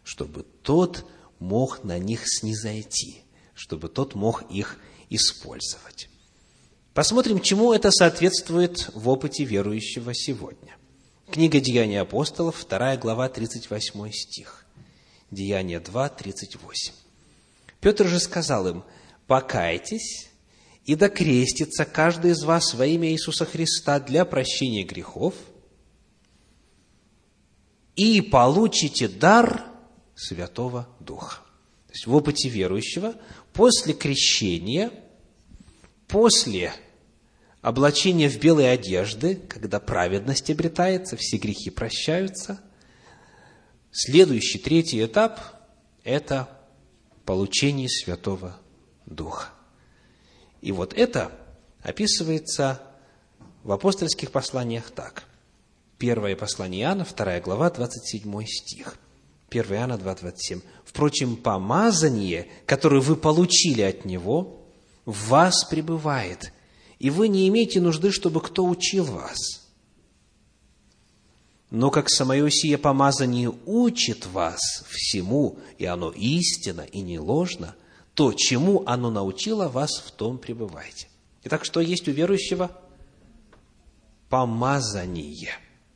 чтобы 0.03 0.43
тот 0.63 1.09
мог 1.39 1.85
на 1.85 1.97
них 1.97 2.23
снизойти, 2.25 3.23
чтобы 3.53 3.87
тот 3.87 4.15
мог 4.15 4.51
их 4.51 4.79
использовать. 5.09 6.08
Посмотрим, 6.93 7.39
чему 7.39 7.71
это 7.71 7.91
соответствует 7.91 8.89
в 8.93 9.09
опыте 9.09 9.43
верующего 9.43 10.13
сегодня. 10.15 10.75
Книга 11.31 11.59
Деяния 11.59 12.01
апостолов, 12.01 12.65
2 12.67 12.97
глава, 12.97 13.29
38 13.29 14.11
стих. 14.11 14.65
Деяния 15.29 15.79
2, 15.79 16.09
38. 16.09 16.93
Петр 17.79 18.07
же 18.07 18.19
сказал 18.19 18.67
им, 18.67 18.83
«Покайтесь 19.27 20.29
и 20.85 20.95
докрестится 20.95 21.85
каждый 21.85 22.31
из 22.31 22.43
вас 22.43 22.73
во 22.73 22.87
имя 22.87 23.11
Иисуса 23.11 23.45
Христа 23.45 23.99
для 23.99 24.25
прощения 24.25 24.83
грехов, 24.83 25.35
и 27.95 28.21
получите 28.21 29.07
дар 29.07 29.65
Святого 30.15 30.89
Духа». 30.99 31.43
То 31.87 31.93
есть 31.93 32.07
в 32.07 32.15
опыте 32.15 32.49
верующего 32.49 33.13
после 33.53 33.93
крещения, 33.93 34.91
после 36.09 36.73
облачение 37.61 38.29
в 38.29 38.39
белые 38.39 38.71
одежды, 38.71 39.35
когда 39.35 39.79
праведность 39.79 40.49
обретается, 40.49 41.15
все 41.15 41.37
грехи 41.37 41.69
прощаются. 41.69 42.59
Следующий, 43.91 44.59
третий 44.59 45.05
этап– 45.05 45.39
это 46.03 46.49
получение 47.25 47.87
Святого 47.87 48.57
Духа. 49.05 49.49
И 50.61 50.71
вот 50.71 50.93
это 50.93 51.31
описывается 51.81 52.81
в 53.63 53.71
апостольских 53.71 54.31
посланиях 54.31 54.91
так. 54.91 55.23
Первое 55.97 56.35
послание 56.35 56.83
Иоанна, 56.83 57.05
вторая 57.05 57.41
глава, 57.41 57.69
27 57.69 58.45
стих. 58.45 58.97
1 59.49 59.73
Иоанна 59.73 59.97
2, 59.97 60.15
27. 60.15 60.61
«Впрочем, 60.85 61.35
помазание, 61.35 62.47
которое 62.65 63.01
вы 63.01 63.15
получили 63.15 63.81
от 63.81 64.05
Него, 64.05 64.58
в 65.05 65.29
вас 65.29 65.65
пребывает, 65.65 66.51
и 66.99 67.09
вы 67.09 67.27
не 67.27 67.47
имеете 67.47 67.81
нужды, 67.81 68.11
чтобы 68.11 68.41
кто 68.41 68.65
учил 68.65 69.05
вас. 69.05 69.37
Но 71.71 71.91
как 71.91 72.09
самое 72.09 72.49
сие 72.49 72.77
помазание 72.77 73.53
учит 73.65 74.25
вас 74.25 74.59
всему, 74.89 75.59
и 75.77 75.85
оно 75.85 76.11
истинно 76.11 76.81
и 76.81 77.01
не 77.01 77.19
ложно, 77.19 77.75
то, 78.15 78.33
чему 78.33 78.83
оно 78.85 79.11
научило 79.11 79.67
вас, 79.67 79.91
в 80.05 80.11
том 80.11 80.39
пребывайте. 80.39 81.07
Итак, 81.43 81.63
что 81.63 81.79
есть 81.79 82.07
у 82.07 82.11
верующего? 82.11 82.71
Помазание. 84.29 85.51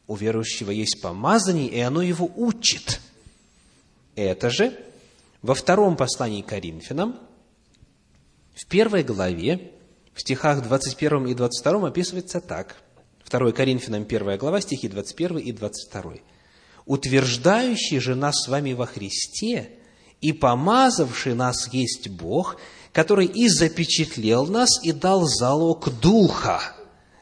У 0.07 0.15
верующего 0.15 0.71
есть 0.71 1.01
помазание, 1.01 1.67
и 1.67 1.79
оно 1.79 2.01
его 2.01 2.29
учит. 2.35 3.01
Это 4.15 4.49
же 4.49 4.77
во 5.41 5.55
втором 5.55 5.97
послании 5.97 6.43
к 6.43 6.47
Коринфянам, 6.47 7.17
в 8.53 8.67
первой 8.67 9.03
главе, 9.03 9.71
в 10.13 10.21
стихах 10.21 10.61
21 10.63 11.27
и 11.27 11.33
22 11.33 11.87
описывается 11.87 12.39
так. 12.39 12.75
2 13.29 13.51
Коринфянам 13.51 14.03
1 14.03 14.37
глава, 14.37 14.61
стихи 14.61 14.87
21 14.87 15.39
и 15.39 15.51
22. 15.51 16.13
«Утверждающий 16.85 17.99
же 17.99 18.15
нас 18.15 18.35
с 18.43 18.47
вами 18.47 18.73
во 18.73 18.85
Христе 18.85 19.71
и 20.21 20.33
помазавший 20.33 21.33
нас 21.33 21.67
есть 21.73 22.09
Бог, 22.09 22.57
который 22.91 23.25
и 23.25 23.47
запечатлел 23.47 24.45
нас 24.47 24.69
и 24.83 24.91
дал 24.91 25.25
залог 25.25 25.89
Духа 25.99 26.61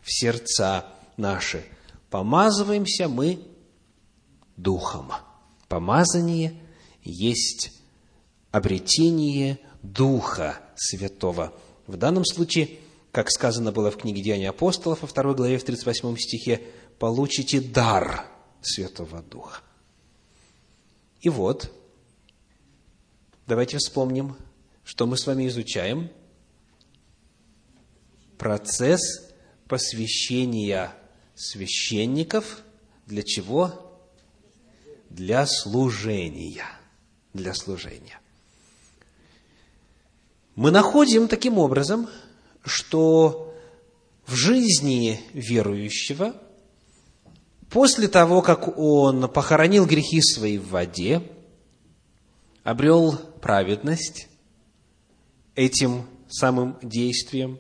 в 0.02 0.12
сердца 0.12 0.86
наши. 1.18 1.64
Помазываемся 2.10 3.08
мы 3.08 3.40
Духом. 4.58 5.14
Помазание 5.70 6.62
есть 7.04 7.72
обретение 8.52 9.60
Духа 9.82 10.60
Святого– 10.82 11.54
в 11.92 11.98
данном 11.98 12.24
случае, 12.26 12.80
как 13.12 13.30
сказано 13.30 13.74
было 13.74 13.92
в 13.92 13.98
книге 13.98 14.22
Деяния 14.22 14.50
апостолов, 14.50 15.02
во 15.02 15.08
второй 15.08 15.36
главе, 15.36 15.58
в 15.58 15.64
38 15.64 16.18
стихе, 16.18 16.62
получите 17.00 17.60
дар 17.60 18.26
Святого 18.62 19.22
Духа. 19.22 19.62
И 21.20 21.28
вот, 21.28 21.70
давайте 23.46 23.78
вспомним, 23.78 24.38
что 24.86 25.06
мы 25.06 25.18
с 25.18 25.28
вами 25.28 25.48
изучаем. 25.48 26.10
Процесс 28.38 29.34
посвящения 29.68 30.94
священников 31.36 32.64
для 33.06 33.22
чего? 33.22 34.00
Для 35.10 35.46
служения. 35.46 36.66
Для 37.34 37.54
служения 37.54 38.21
мы 40.62 40.70
находим 40.70 41.28
таким 41.28 41.58
образом, 41.58 42.08
что 42.64 43.52
в 44.28 44.36
жизни 44.36 45.20
верующего, 45.34 46.36
после 47.72 48.08
того, 48.08 48.44
как 48.44 48.78
он 48.78 49.28
похоронил 49.28 49.88
грехи 49.88 50.22
свои 50.22 50.60
в 50.60 50.70
воде, 50.70 51.24
обрел 52.64 53.14
праведность 53.42 54.28
этим 55.56 56.06
самым 56.30 56.78
действием, 56.84 57.60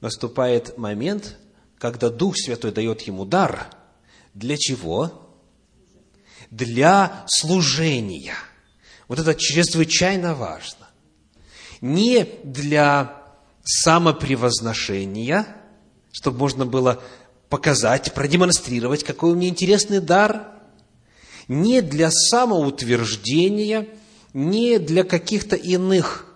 наступает 0.00 0.78
момент, 0.78 1.36
когда 1.78 2.10
Дух 2.10 2.36
Святой 2.36 2.70
дает 2.70 3.00
ему 3.02 3.24
дар. 3.24 3.74
Для 4.34 4.56
чего? 4.56 5.34
Для 6.52 7.24
служения. 7.26 8.34
Вот 9.08 9.18
это 9.18 9.34
чрезвычайно 9.34 10.36
важно 10.36 10.79
не 11.80 12.28
для 12.44 13.22
самопревозношения, 13.64 15.46
чтобы 16.12 16.38
можно 16.38 16.66
было 16.66 17.02
показать, 17.48 18.12
продемонстрировать, 18.14 19.04
какой 19.04 19.32
у 19.32 19.34
меня 19.34 19.48
интересный 19.48 20.00
дар, 20.00 20.52
не 21.48 21.80
для 21.82 22.10
самоутверждения, 22.10 23.88
не 24.32 24.78
для 24.78 25.04
каких-то 25.04 25.56
иных 25.56 26.26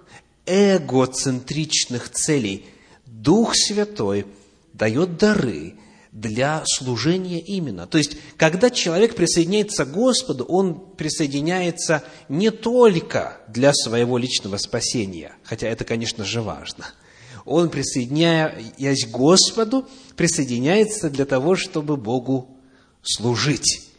эгоцентричных 0.46 2.10
целей. 2.10 2.66
Дух 3.06 3.54
Святой 3.54 4.26
дает 4.72 5.16
дары 5.16 5.74
для 6.14 6.62
служения 6.64 7.40
именно. 7.40 7.88
То 7.88 7.98
есть, 7.98 8.16
когда 8.36 8.70
человек 8.70 9.16
присоединяется 9.16 9.84
к 9.84 9.92
Господу, 9.92 10.44
он 10.44 10.78
присоединяется 10.96 12.04
не 12.28 12.50
только 12.50 13.40
для 13.48 13.74
своего 13.74 14.16
личного 14.16 14.56
спасения, 14.56 15.34
хотя 15.42 15.66
это, 15.66 15.84
конечно 15.84 16.24
же, 16.24 16.40
важно. 16.40 16.86
Он, 17.44 17.68
присоединяясь 17.68 19.06
к 19.06 19.10
Господу, 19.10 19.86
присоединяется 20.16 21.10
для 21.10 21.26
того, 21.26 21.56
чтобы 21.56 21.96
Богу 21.96 22.56
служить. 23.02 23.90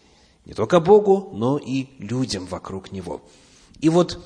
Не 0.46 0.54
только 0.54 0.80
Богу, 0.80 1.32
но 1.34 1.58
и 1.58 1.88
людям 2.00 2.46
вокруг 2.46 2.94
Него. 2.94 3.22
И 3.82 3.90
вот 3.90 4.24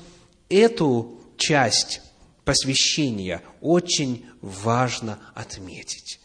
эту 0.48 1.20
часть 1.36 2.02
посвящения 2.44 3.42
очень 3.60 4.26
важно 4.42 5.18
отметить. 5.34 6.20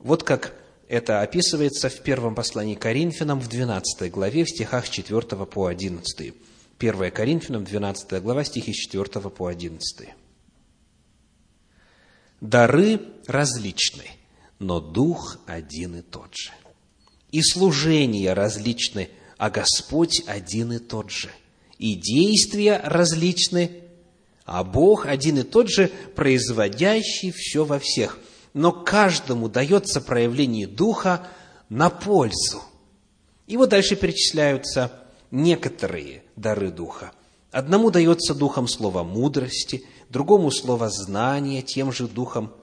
Вот 0.00 0.24
как 0.24 0.54
это 0.94 1.22
описывается 1.22 1.88
в 1.88 2.00
первом 2.02 2.36
послании 2.36 2.76
Коринфянам 2.76 3.40
в 3.40 3.48
12 3.48 4.12
главе, 4.12 4.44
в 4.44 4.48
стихах 4.48 4.88
4 4.88 5.22
по 5.44 5.66
11. 5.66 6.34
1 6.78 7.10
Коринфянам, 7.10 7.64
12 7.64 8.22
глава, 8.22 8.44
стихи 8.44 8.72
с 8.72 8.76
4 8.76 9.04
по 9.30 9.48
11. 9.48 10.10
«Дары 12.40 13.00
различны, 13.26 14.04
но 14.60 14.78
Дух 14.78 15.38
один 15.46 15.96
и 15.96 16.02
тот 16.02 16.32
же. 16.32 16.52
И 17.32 17.42
служения 17.42 18.32
различны, 18.32 19.08
а 19.36 19.50
Господь 19.50 20.22
один 20.28 20.74
и 20.74 20.78
тот 20.78 21.10
же. 21.10 21.30
И 21.78 21.96
действия 21.96 22.80
различны, 22.84 23.82
а 24.44 24.62
Бог 24.62 25.06
один 25.06 25.38
и 25.38 25.42
тот 25.42 25.68
же, 25.68 25.90
производящий 26.14 27.32
все 27.32 27.64
во 27.64 27.80
всех. 27.80 28.20
Но 28.54 28.72
каждому 28.72 29.48
дается 29.48 30.00
проявление 30.00 30.66
Духа 30.66 31.26
на 31.68 31.90
пользу. 31.90 32.62
И 33.46 33.56
вот 33.56 33.68
дальше 33.68 33.96
перечисляются 33.96 34.92
некоторые 35.30 36.22
дары 36.36 36.70
Духа. 36.70 37.12
Одному 37.50 37.90
дается 37.90 38.34
Духом 38.34 38.68
слово 38.68 39.02
мудрости, 39.02 39.84
другому 40.08 40.50
слово 40.50 40.88
знания 40.88 41.62
тем 41.62 41.92
же 41.92 42.06
Духом, 42.08 42.54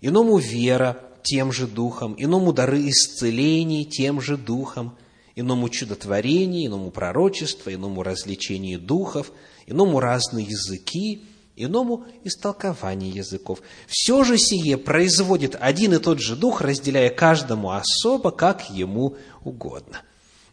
иному 0.00 0.38
вера 0.38 1.02
тем 1.22 1.52
же 1.52 1.66
Духом, 1.66 2.14
иному 2.16 2.52
дары 2.52 2.88
исцеления 2.88 3.84
тем 3.84 4.20
же 4.20 4.36
Духом, 4.36 4.96
иному 5.34 5.68
чудотворение, 5.68 6.66
иному 6.66 6.90
пророчество, 6.90 7.72
иному 7.74 8.02
развлечение 8.02 8.78
духов, 8.78 9.32
иному 9.66 10.00
разные 10.00 10.46
языки, 10.46 11.24
иному 11.64 12.06
истолкование 12.24 13.10
языков. 13.10 13.60
Все 13.86 14.24
же 14.24 14.38
сие 14.38 14.76
производит 14.76 15.56
один 15.58 15.94
и 15.94 15.98
тот 15.98 16.20
же 16.20 16.36
Дух, 16.36 16.60
разделяя 16.60 17.10
каждому 17.10 17.70
особо, 17.70 18.30
как 18.30 18.70
ему 18.70 19.16
угодно. 19.44 20.02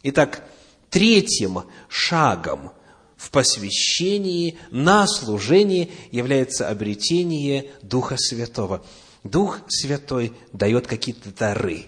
Итак, 0.04 0.48
третьим 0.90 1.64
шагом 1.90 2.72
в 3.16 3.32
посвящении 3.32 4.58
на 4.72 5.08
служение 5.08 5.90
является 6.12 6.70
обретение 6.70 7.72
Духа 7.82 8.16
Святого. 8.18 8.86
Дух 9.24 9.60
Святой 9.68 10.34
дает 10.54 10.88
какие-то 10.88 11.32
дары, 11.32 11.86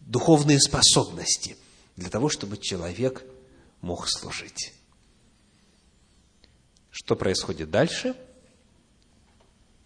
духовные 0.00 0.58
способности 0.58 1.56
для 1.96 2.08
того, 2.08 2.28
чтобы 2.28 2.56
человек 2.56 3.24
мог 3.80 4.08
служить. 4.08 4.72
Что 6.90 7.16
происходит 7.16 7.70
дальше? 7.70 8.16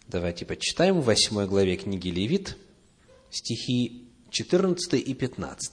Давайте 0.09 0.43
почитаем 0.43 1.01
в 1.01 1.05
8 1.05 1.45
главе 1.45 1.75
книги 1.75 2.07
Левит 2.09 2.57
стихи 3.29 4.07
14 4.31 4.95
и 4.95 5.13
15. 5.13 5.71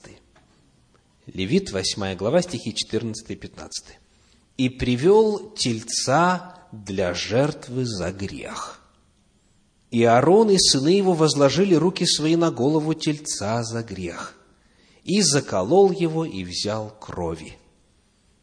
Левит, 1.25 1.71
8 1.71 2.15
глава, 2.15 2.43
стихи 2.43 2.75
14 2.75 3.31
и 3.31 3.35
15. 3.35 3.97
«И 4.57 4.69
привел 4.69 5.49
тельца 5.55 6.67
для 6.71 7.15
жертвы 7.15 7.87
за 7.87 8.11
грех. 8.11 8.79
И 9.89 10.03
Аарон 10.03 10.51
и 10.51 10.59
сыны 10.59 10.89
его 10.89 11.13
возложили 11.13 11.73
руки 11.73 12.05
свои 12.05 12.35
на 12.35 12.51
голову 12.51 12.93
тельца 12.93 13.63
за 13.63 13.81
грех, 13.81 14.35
и 15.03 15.23
заколол 15.23 15.91
его, 15.91 16.25
и 16.25 16.43
взял 16.43 16.95
крови». 16.99 17.57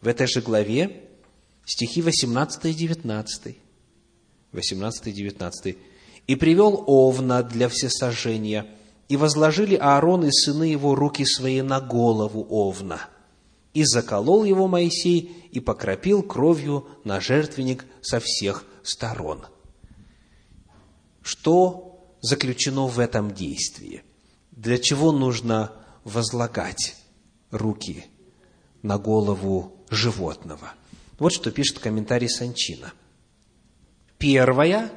В 0.00 0.08
этой 0.08 0.26
же 0.26 0.40
главе 0.40 1.08
стихи 1.64 2.02
18 2.02 2.64
и 2.64 2.74
19. 2.74 3.58
18 4.54 5.06
и 5.08 5.12
19. 5.12 5.76
«И 6.26 6.36
привел 6.36 6.84
овна 6.86 7.42
для 7.42 7.68
всесожжения, 7.68 8.66
и 9.08 9.16
возложили 9.16 9.74
Аарон 9.74 10.24
и 10.24 10.30
сыны 10.30 10.64
его 10.64 10.94
руки 10.94 11.24
свои 11.26 11.60
на 11.60 11.80
голову 11.80 12.46
овна. 12.48 13.00
И 13.74 13.84
заколол 13.84 14.44
его 14.44 14.66
Моисей, 14.68 15.48
и 15.50 15.60
покропил 15.60 16.22
кровью 16.22 16.86
на 17.04 17.20
жертвенник 17.20 17.84
со 18.00 18.20
всех 18.20 18.64
сторон». 18.82 19.44
Что 21.22 22.16
заключено 22.20 22.86
в 22.86 22.98
этом 22.98 23.32
действии? 23.32 24.02
Для 24.52 24.78
чего 24.78 25.10
нужно 25.10 25.72
возлагать 26.04 26.96
руки 27.50 28.04
на 28.82 28.98
голову 28.98 29.72
животного? 29.90 30.74
Вот 31.18 31.32
что 31.32 31.50
пишет 31.50 31.78
комментарий 31.78 32.28
Санчина. 32.28 32.92
Первая 34.24 34.90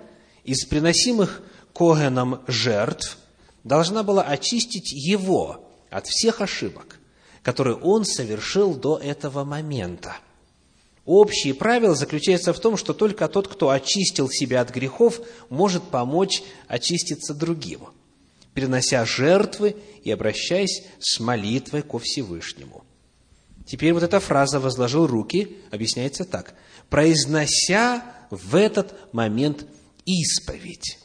из 0.46 0.64
приносимых 0.64 1.42
Когеном 1.74 2.44
жертв 2.48 3.18
должна 3.66 4.04
была 4.04 4.24
очистить 4.24 4.94
его 4.94 5.70
от 5.90 6.08
всех 6.08 6.40
ошибок, 6.40 6.98
которые 7.44 7.76
он 7.76 8.06
совершил 8.06 8.74
до 8.74 8.98
этого 8.98 9.44
момента. 9.44 10.16
Общее 11.04 11.54
правило 11.54 11.94
заключается 11.94 12.54
в 12.54 12.60
том, 12.62 12.78
что 12.78 12.94
только 12.94 13.28
тот, 13.28 13.50
кто 13.50 13.70
очистил 13.70 14.30
себя 14.30 14.62
от 14.62 14.70
грехов, 14.70 15.20
может 15.50 15.84
помочь 15.84 16.42
очиститься 16.70 17.34
другим, 17.34 17.82
принося 18.54 19.04
жертвы 19.04 19.76
и 20.06 20.10
обращаясь 20.10 20.86
с 21.02 21.20
молитвой 21.20 21.82
ко 21.82 22.00
Всевышнему. 22.00 22.86
Теперь 23.66 23.92
вот 23.92 24.04
эта 24.04 24.22
фраза 24.22 24.62
«возложил 24.62 25.06
руки» 25.06 25.58
объясняется 25.70 26.24
так. 26.24 26.54
«Произнося 26.90 28.14
в 28.30 28.56
этот 28.56 29.14
момент 29.14 29.66
исповедь». 30.06 31.00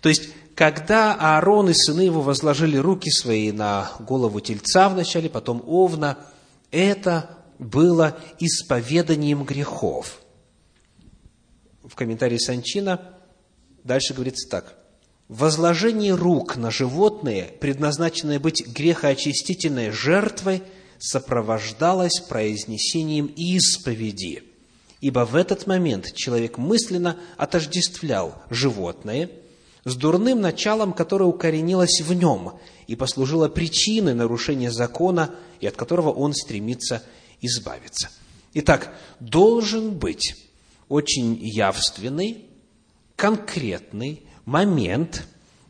То 0.00 0.08
есть, 0.08 0.28
когда 0.54 1.14
Аарон 1.14 1.70
и 1.70 1.74
сыны 1.74 2.02
его 2.02 2.20
возложили 2.20 2.76
руки 2.76 3.10
свои 3.10 3.52
на 3.52 3.90
голову 4.00 4.40
тельца 4.40 4.88
вначале, 4.88 5.28
потом 5.28 5.62
овна, 5.66 6.18
это 6.70 7.38
было 7.58 8.18
исповеданием 8.38 9.44
грехов. 9.44 10.20
В 11.82 11.94
комментарии 11.94 12.38
Санчина 12.38 13.14
дальше 13.82 14.14
говорится 14.14 14.48
так. 14.48 14.76
Возложение 15.28 16.14
рук 16.14 16.56
на 16.56 16.70
животные, 16.70 17.44
предназначенное 17.60 18.38
быть 18.38 18.66
грехоочистительной 18.66 19.90
жертвой– 19.90 20.62
сопровождалось 21.04 22.20
произнесением 22.20 23.26
исповеди, 23.36 24.42
ибо 25.04 25.26
в 25.26 25.36
этот 25.36 25.66
момент 25.66 26.14
человек 26.14 26.56
мысленно 26.56 27.18
отождествлял 27.36 28.42
животное 28.48 29.28
с 29.84 29.96
дурным 29.96 30.40
началом, 30.40 30.94
которое 30.94 31.26
укоренилось 31.26 32.00
в 32.00 32.14
нем 32.14 32.58
и 32.86 32.96
послужило 32.96 33.50
причиной 33.50 34.14
нарушения 34.14 34.70
закона, 34.70 35.34
и 35.60 35.66
от 35.66 35.76
которого 35.76 36.08
он 36.10 36.32
стремится 36.32 37.02
избавиться. 37.42 38.08
Итак, 38.54 38.94
должен 39.20 39.90
быть 39.90 40.36
очень 40.88 41.38
явственный, 41.38 42.46
конкретный 43.14 44.22
момент, 44.46 45.26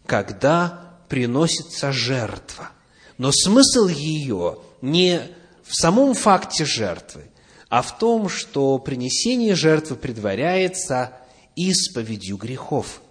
когда 0.07 0.97
приносится 1.09 1.91
жертва. 1.91 2.71
Но 3.19 3.33
смысл 3.33 3.89
ее 3.89 4.61
не 4.81 5.23
в 5.65 5.75
самом 5.75 6.15
факте 6.15 6.65
жертвы, 6.65 7.33
а 7.75 7.83
в 7.83 7.99
том, 7.99 8.29
что 8.29 8.79
принесение 8.79 9.57
жертвы 9.57 9.97
предваряется 9.97 11.13
исповедью 11.57 12.37
грехов. 12.37 13.03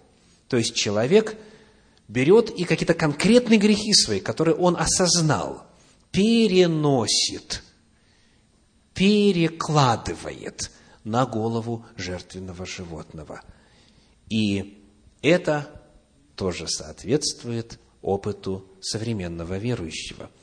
То 0.48 0.56
есть 0.56 0.74
человек 0.74 1.36
берет 2.08 2.50
и 2.50 2.64
какие-то 2.64 2.94
конкретные 2.94 3.60
грехи 3.60 3.94
свои, 3.94 4.22
которые 4.22 4.56
он 4.56 4.78
осознал, 4.78 5.66
переносит, 6.14 7.62
перекладывает 8.94 10.72
на 11.04 11.26
голову 11.26 11.86
жертвенного 11.98 12.66
животного. 12.66 13.42
И 14.30 14.82
это 15.22 15.70
тоже 16.38 16.70
соответствует 16.70 17.80
опыту 18.02 18.66
современного 18.80 19.58
верующего– 19.58 20.30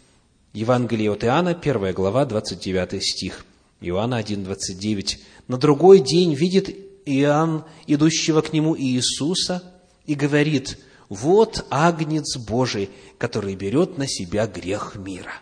Евангелие 0.52 1.12
от 1.12 1.22
Иоанна, 1.22 1.50
1 1.50 1.94
глава, 1.94 2.24
29 2.24 3.04
стих. 3.04 3.46
Иоанна 3.80 4.16
1, 4.18 4.44
29. 4.44 5.20
«На 5.48 5.56
другой 5.58 6.00
день 6.00 6.34
видит 6.34 6.68
Иоанн, 7.06 7.64
идущего 7.86 8.40
к 8.40 8.52
нему 8.52 8.76
Иисуса, 8.76 9.62
и 10.06 10.14
говорит, 10.14 10.78
вот 11.08 11.66
агнец 11.70 12.36
Божий, 12.36 12.90
который 13.18 13.54
берет 13.54 13.98
на 13.98 14.06
себя 14.06 14.46
грех 14.46 14.96
мира». 14.96 15.32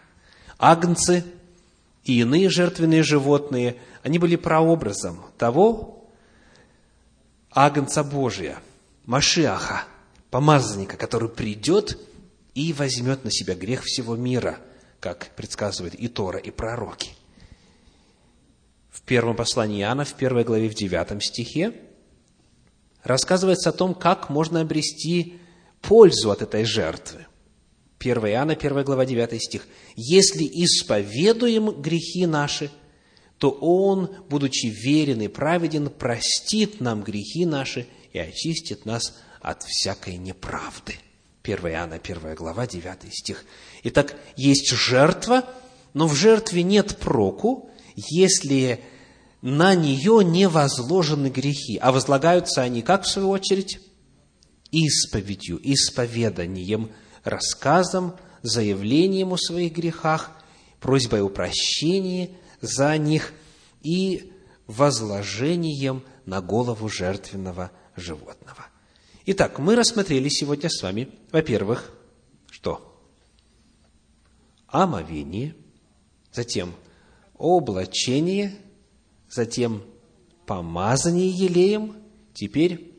Агнцы 0.59 1.24
и 2.05 2.20
иные 2.20 2.48
жертвенные 2.48 3.03
животные, 3.03 3.77
они 4.03 4.18
были 4.18 4.37
прообразом 4.37 5.20
того 5.37 6.09
агнца 7.51 8.03
Божия, 8.03 8.61
Машиаха, 9.05 9.85
помазанника, 10.31 10.96
который 10.96 11.29
придет 11.29 11.98
и 12.55 12.72
возьмет 12.72 13.24
на 13.24 13.31
себя 13.31 13.55
грех 13.55 13.83
всего 13.85 14.16
мира– 14.16 14.59
как 15.01 15.31
предсказывает 15.37 15.94
и 15.94 16.09
Тора, 16.09 16.38
и 16.38 16.51
пророки. 16.51 17.12
Первом 19.09 19.37
послании 19.37 19.81
Иоанна, 19.81 20.05
в 20.05 20.12
первой 20.12 20.44
главе, 20.44 20.68
в 20.68 20.75
девятом 20.75 21.23
стихе, 21.23 21.73
рассказывается 23.03 23.71
о 23.71 23.73
том, 23.73 23.94
как 23.94 24.29
можно 24.29 24.61
обрести 24.61 25.38
пользу 25.81 26.31
от 26.31 26.42
этой 26.42 26.64
жертвы. 26.64 27.27
1 28.01 28.18
Иоанна, 28.27 28.53
1 28.53 28.85
глава, 28.85 29.07
9 29.07 29.42
стих. 29.42 29.66
«Если 29.97 30.44
исповедуем 30.44 31.71
грехи 31.71 32.27
наши, 32.27 32.71
то 33.38 33.49
Он, 33.51 34.14
будучи 34.29 34.66
верен 34.66 35.23
и 35.23 35.29
праведен, 35.29 35.88
простит 35.88 36.83
нам 36.83 37.03
грехи 37.03 37.47
наши 37.47 37.87
и 38.12 38.18
очистит 38.18 38.85
нас 38.85 39.16
от 39.40 39.62
всякой 39.62 40.18
неправды». 40.18 40.97
1 41.44 41.66
Иоанна, 41.66 41.94
1 41.94 42.35
глава, 42.35 42.66
9 42.66 43.11
стих. 43.11 43.47
Итак, 43.85 44.16
есть 44.37 44.71
жертва, 44.71 45.44
но 45.94 46.07
в 46.07 46.14
жертве 46.14 46.62
нет 46.62 46.99
проку, 46.99 47.71
если 47.97 48.85
на 49.42 49.74
нее 49.74 50.24
не 50.24 50.48
возложены 50.48 51.29
грехи. 51.29 51.79
А 51.79 51.92
возлагаются 51.92 52.62
они 52.62 52.83
как, 52.83 53.05
в 53.05 53.09
свою 53.09 53.31
очередь? 53.31 53.81
исповедью, 54.70 55.61
исповеданием, 55.62 56.90
рассказом, 57.24 58.16
заявлением 58.42 59.33
о 59.33 59.38
своих 59.38 59.72
грехах, 59.72 60.33
просьбой 60.81 61.22
о 61.22 61.29
прощении 61.29 62.37
за 62.61 62.96
них 62.98 63.33
и 63.83 64.33
возложением 64.66 66.05
на 66.27 66.40
голову 66.40 66.88
жертвенного 66.88 67.70
животного. 67.96 68.66
Итак, 69.27 69.59
мы 69.59 69.77
рассмотрели 69.77 70.29
сегодня 70.29 70.68
с 70.70 70.83
вами, 70.83 71.09
во-первых, 71.33 71.92
что? 72.51 72.85
Омовение, 74.68 75.55
затем 76.33 76.74
облачение, 77.38 78.57
затем 79.31 79.83
помазание 80.47 81.29
елеем, 81.29 81.97
теперь 82.35 82.93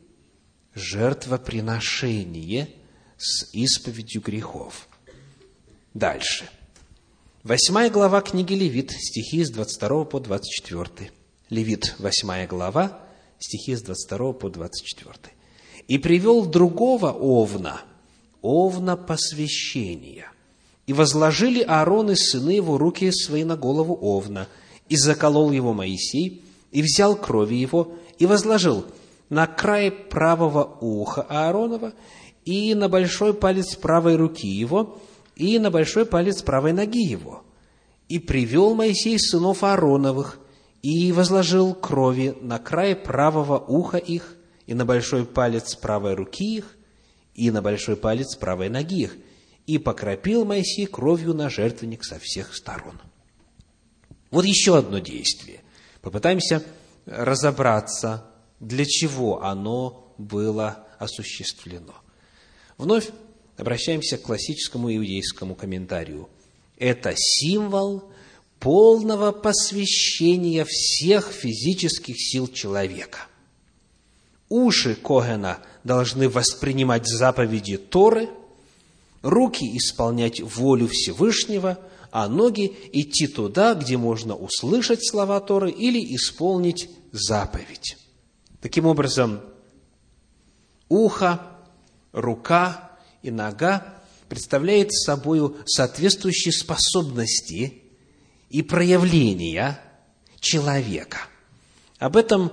жертвоприношение 0.75 2.69
с 3.17 3.53
исповедью 3.53 4.21
грехов. 4.21 4.87
Дальше. 5.93 6.49
Восьмая 7.43 7.89
глава 7.89 8.21
книги 8.21 8.53
Левит, 8.53 8.91
стихи 8.91 9.43
с 9.43 9.49
22 9.49 10.05
по 10.05 10.19
24. 10.19 11.11
Левит, 11.49 11.95
восьмая 11.97 12.47
глава, 12.47 13.01
стихи 13.39 13.75
с 13.75 13.81
22 13.81 14.33
по 14.33 14.49
24. 14.49 15.15
«И 15.87 15.97
привел 15.97 16.45
другого 16.45 17.11
овна, 17.11 17.81
овна 18.41 18.95
посвящения, 18.95 20.31
и 20.85 20.93
возложили 20.93 21.61
Аарон 21.61 22.11
и 22.11 22.15
сыны 22.15 22.51
его 22.51 22.77
руки 22.77 23.11
свои 23.11 23.43
на 23.43 23.55
голову 23.55 23.97
овна, 23.99 24.47
и 24.89 24.97
заколол 24.97 25.51
его 25.51 25.73
Моисей, 25.73 26.43
и 26.71 26.81
взял 26.81 27.15
крови 27.15 27.55
его, 27.55 27.93
и 28.17 28.25
возложил 28.25 28.85
на 29.29 29.47
край 29.47 29.91
правого 29.91 30.77
уха 30.81 31.21
Ааронова, 31.21 31.93
и 32.45 32.73
на 32.73 32.89
большой 32.89 33.33
палец 33.33 33.75
правой 33.75 34.15
руки 34.15 34.47
его, 34.47 34.99
и 35.35 35.59
на 35.59 35.71
большой 35.71 36.05
палец 36.05 36.41
правой 36.41 36.73
ноги 36.73 37.03
его. 37.03 37.43
И 38.07 38.19
привел 38.19 38.73
Моисей 38.73 39.19
сынов 39.19 39.63
Аароновых, 39.63 40.39
и 40.81 41.11
возложил 41.11 41.75
крови 41.75 42.35
на 42.41 42.57
край 42.57 42.95
правого 42.95 43.57
уха 43.57 43.97
их, 43.97 44.35
и 44.65 44.73
на 44.73 44.85
большой 44.85 45.25
палец 45.25 45.75
правой 45.75 46.15
руки 46.15 46.57
их, 46.57 46.77
и 47.35 47.51
на 47.51 47.61
большой 47.61 47.95
палец 47.95 48.35
правой 48.35 48.69
ноги 48.69 49.03
их, 49.03 49.17
и 49.67 49.77
покропил 49.77 50.45
Моисей 50.45 50.87
кровью 50.87 51.33
на 51.33 51.49
жертвенник 51.49 52.03
со 52.03 52.17
всех 52.19 52.55
сторон. 52.55 52.99
Вот 54.31 54.45
еще 54.45 54.77
одно 54.77 54.99
действие. 54.99 55.61
Попытаемся 56.01 56.63
разобраться, 57.05 58.25
для 58.59 58.85
чего 58.85 59.43
оно 59.43 60.13
было 60.17 60.85
осуществлено. 60.99 61.95
Вновь 62.77 63.09
обращаемся 63.57 64.17
к 64.17 64.23
классическому 64.23 64.95
иудейскому 64.95 65.55
комментарию. 65.55 66.29
Это 66.77 67.13
символ 67.15 68.11
полного 68.59 69.31
посвящения 69.31 70.65
всех 70.65 71.31
физических 71.31 72.15
сил 72.17 72.47
человека. 72.47 73.19
Уши 74.49 74.95
Когена 74.95 75.59
должны 75.83 76.27
воспринимать 76.29 77.07
заповеди 77.07 77.77
Торы, 77.77 78.29
руки 79.21 79.65
исполнять 79.77 80.41
волю 80.41 80.87
Всевышнего, 80.87 81.77
а 82.11 82.27
ноги 82.27 82.75
идти 82.91 83.27
туда, 83.27 83.73
где 83.75 83.97
можно 83.97 84.35
услышать 84.35 85.07
слова 85.07 85.39
Торы 85.39 85.71
или 85.71 86.15
исполнить 86.15 86.89
заповедь. 87.11 87.97
Таким 88.61 88.85
образом, 88.85 89.41
ухо, 90.87 91.41
рука 92.11 92.97
и 93.21 93.31
нога 93.31 94.01
представляют 94.27 94.93
собой 94.93 95.55
соответствующие 95.65 96.51
способности 96.51 97.83
и 98.49 98.61
проявления 98.61 99.79
человека. 100.39 101.19
Об 101.97 102.15
этом 102.15 102.51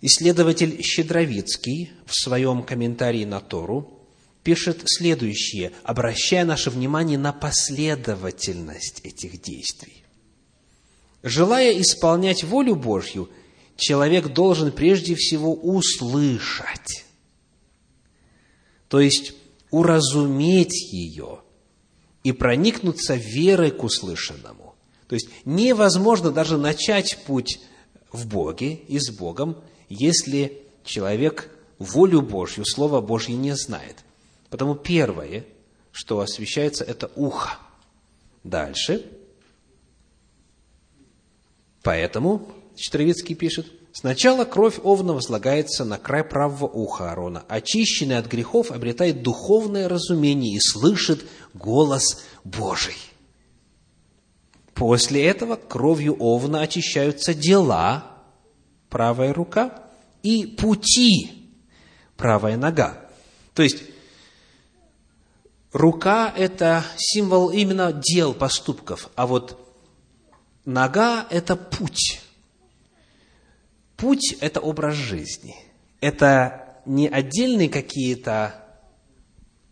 исследователь 0.00 0.82
Щедровицкий 0.82 1.92
в 2.06 2.14
своем 2.14 2.62
комментарии 2.62 3.24
на 3.24 3.40
Тору 3.40 3.99
пишет 4.42 4.82
следующее, 4.86 5.72
обращая 5.82 6.44
наше 6.44 6.70
внимание 6.70 7.18
на 7.18 7.32
последовательность 7.32 9.00
этих 9.04 9.40
действий. 9.42 10.04
Желая 11.22 11.78
исполнять 11.80 12.44
волю 12.44 12.76
Божью, 12.76 13.28
человек 13.76 14.28
должен 14.28 14.72
прежде 14.72 15.14
всего 15.14 15.54
услышать, 15.54 17.04
то 18.88 19.00
есть 19.00 19.34
уразуметь 19.70 20.92
ее 20.92 21.40
и 22.24 22.32
проникнуться 22.32 23.14
верой 23.14 23.70
к 23.70 23.82
услышанному. 23.82 24.74
То 25.06 25.14
есть 25.14 25.28
невозможно 25.44 26.30
даже 26.30 26.56
начать 26.56 27.18
путь 27.26 27.60
в 28.12 28.26
Боге 28.26 28.74
и 28.74 28.98
с 28.98 29.10
Богом, 29.10 29.62
если 29.88 30.62
человек 30.84 31.50
волю 31.78 32.22
Божью, 32.22 32.64
Слово 32.64 33.00
Божье 33.00 33.34
не 33.34 33.56
знает. 33.56 33.96
Потому 34.50 34.74
первое, 34.74 35.46
что 35.92 36.20
освещается, 36.20 36.84
это 36.84 37.10
ухо. 37.14 37.58
Дальше. 38.44 39.10
Поэтому, 41.82 42.52
Четровицкий 42.76 43.34
пишет, 43.34 43.66
Сначала 43.92 44.44
кровь 44.44 44.78
овна 44.82 45.14
возлагается 45.14 45.84
на 45.84 45.98
край 45.98 46.22
правого 46.22 46.66
уха 46.66 47.10
Аарона. 47.10 47.44
Очищенный 47.48 48.18
от 48.18 48.26
грехов 48.26 48.70
обретает 48.70 49.22
духовное 49.22 49.88
разумение 49.88 50.54
и 50.54 50.60
слышит 50.60 51.24
голос 51.54 52.22
Божий. 52.44 52.96
После 54.74 55.24
этого 55.26 55.56
кровью 55.56 56.16
овна 56.18 56.60
очищаются 56.60 57.34
дела, 57.34 58.16
правая 58.88 59.34
рука, 59.34 59.82
и 60.22 60.46
пути, 60.46 61.32
правая 62.16 62.56
нога. 62.56 63.08
То 63.54 63.62
есть, 63.62 63.82
рука– 65.72 66.32
это 66.36 66.84
символ 66.96 67.50
именно 67.50 67.92
дел, 67.92 68.34
поступков, 68.34 69.10
а 69.16 69.26
вот 69.26 69.58
нога– 70.64 71.26
это 71.30 71.56
путь– 71.56 72.20
Путь– 74.00 74.34
это 74.40 74.60
образ 74.60 74.94
жизни. 74.94 75.54
Это 76.00 76.80
не 76.86 77.06
отдельные 77.06 77.68
какие-то 77.68 78.54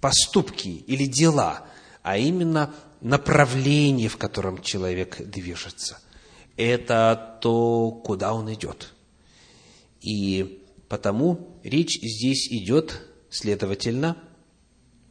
поступки 0.03 0.69
или 0.69 1.07
дела, 1.07 1.67
а 2.03 2.19
именно 2.19 2.75
направление, 3.01 4.11
в 4.11 4.19
котором 4.19 4.61
человек 4.61 5.17
движется. 5.19 5.99
Это 6.59 7.39
то, 7.41 7.91
куда 7.91 8.35
он 8.35 8.53
идет. 8.53 8.93
И 10.03 10.63
потому 10.91 11.59
речь 11.63 11.99
здесь 12.03 12.49
идет, 12.53 13.01
следовательно, 13.31 14.19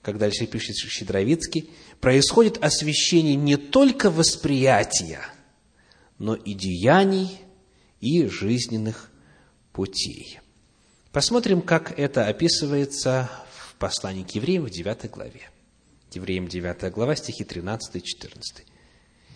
как 0.08 0.20
дальше 0.20 0.46
пишет 0.46 0.78
Щедровицкий, 0.78 1.70
происходит 2.00 2.64
освещение 2.64 3.36
не 3.36 3.58
только 3.58 4.10
восприятия, 4.10 5.20
но 6.18 6.34
и 6.34 6.54
деяний, 6.54 7.42
и 8.00 8.26
жизненных 8.28 9.12
путей. 9.74 10.40
Посмотрим, 11.12 11.62
как 11.62 12.00
это 12.00 12.26
описывается 12.26 13.30
в 13.52 13.76
послании 13.76 14.24
к 14.24 14.30
евреям 14.30 14.64
в 14.64 14.70
9 14.70 15.12
главе. 15.12 15.50
Евреям 16.14 16.48
9 16.48 16.90
глава, 16.94 17.14
стихи 17.18 17.44
13 17.44 17.98
и 17.98 18.02
14. 18.02 18.66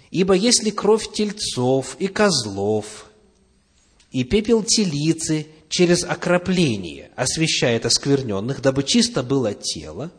«Ибо 0.09 0.35
если 0.35 0.69
кровь 0.69 1.11
тельцов 1.11 1.97
и 1.99 2.07
козлов 2.07 3.11
и 4.13 4.23
пепел 4.23 4.63
телицы 4.63 5.47
через 5.67 6.05
окропление 6.05 7.11
освещает 7.17 7.85
оскверненных, 7.85 8.61
дабы 8.61 8.83
чисто 8.83 9.21
было 9.21 9.53
тело, 9.53 10.13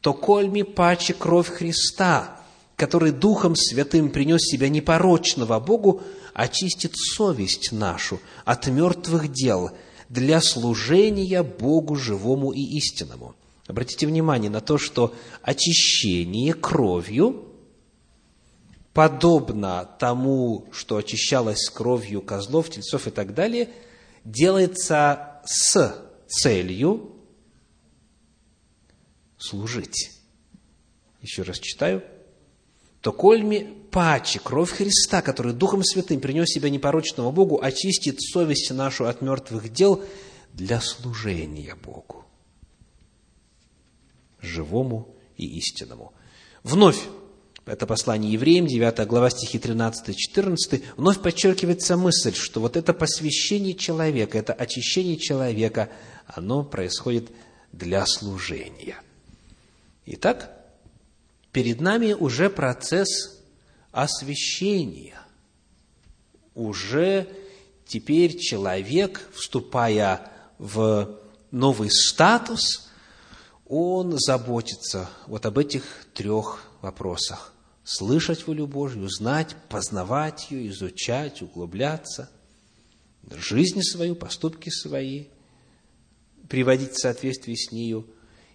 то 0.00 0.14
кольми 0.14 0.62
паче 0.62 1.14
кровь 1.14 1.48
Христа, 1.48 2.40
который 2.76 3.12
Духом 3.12 3.56
Святым 3.56 4.10
принес 4.10 4.42
себя 4.42 4.68
непорочного 4.68 5.58
Богу, 5.58 6.02
очистит 6.34 6.92
совесть 6.96 7.72
нашу 7.72 8.20
от 8.44 8.68
мертвых 8.68 9.32
дел 9.32 9.70
для 10.08 10.40
служения 10.40 11.42
Богу 11.42 11.96
живому 11.96 12.52
и 12.52 12.60
истинному. 12.60 13.34
Обратите 13.66 14.06
внимание 14.06 14.50
на 14.50 14.60
то, 14.60 14.78
что 14.78 15.14
очищение 15.42 16.54
кровью 16.54 17.44
подобно 18.94 19.88
тому, 19.98 20.66
что 20.72 20.96
очищалось 20.96 21.68
кровью 21.68 22.22
козлов, 22.22 22.70
тельцов 22.70 23.06
и 23.06 23.10
так 23.10 23.34
далее, 23.34 23.68
делается 24.24 25.40
с 25.44 26.02
целью 26.26 27.17
служить. 29.38 30.10
Еще 31.22 31.42
раз 31.42 31.58
читаю– 31.58 32.02
то 33.00 33.12
кольми 33.12 33.74
паче 33.90 34.40
кровь 34.40 34.70
Христа, 34.70 35.22
который 35.22 35.52
Духом 35.52 35.84
Святым 35.84 36.20
принес 36.20 36.48
себя 36.48 36.68
непорочного 36.68 37.30
Богу, 37.30 37.60
очистит 37.62 38.20
совесть 38.20 38.70
нашу 38.70 39.06
от 39.06 39.22
мертвых 39.22 39.72
дел 39.72 40.02
для 40.52 40.80
служения 40.80 41.74
Богу. 41.74 42.24
живому 44.40 45.16
и 45.36 45.46
истинному. 45.58 46.12
Вновь, 46.62 47.00
это 47.66 47.86
послание 47.86 48.32
евреям, 48.32 48.66
9 48.66 49.06
глава, 49.08 49.30
стихи 49.30 49.58
13-14, 49.58 50.84
вновь 50.96 51.20
подчеркивается 51.20 51.96
мысль, 51.96 52.34
что 52.34 52.60
вот 52.60 52.76
это 52.76 52.94
посвящение 52.94 53.74
человека, 53.74 54.38
это 54.38 54.52
очищение 54.52 55.16
человека, 55.16 55.90
оно 56.26 56.62
происходит 56.64 57.30
для 57.72 58.06
служения. 58.06 59.00
Итак, 60.10 60.50
перед 61.52 61.82
нами 61.82 62.14
уже 62.14 62.48
процесс 62.48 63.42
освящения. 63.92 65.20
Уже 66.54 67.28
теперь 67.86 68.38
человек, 68.38 69.28
вступая 69.34 70.32
в 70.56 71.20
новый 71.50 71.90
статус, 71.90 72.88
он 73.66 74.18
заботится 74.18 75.10
вот 75.26 75.44
об 75.44 75.58
этих 75.58 75.84
трех 76.14 76.64
вопросах. 76.80 77.52
Слышать 77.84 78.46
волю 78.46 78.66
Божью, 78.66 79.10
знать, 79.10 79.56
познавать 79.68 80.50
ее, 80.50 80.70
изучать, 80.70 81.42
углубляться, 81.42 82.30
жизнь 83.30 83.82
свою, 83.82 84.16
поступки 84.16 84.70
свои, 84.70 85.26
приводить 86.48 86.92
в 86.92 86.98
соответствие 86.98 87.58
с 87.58 87.72
нею 87.72 88.06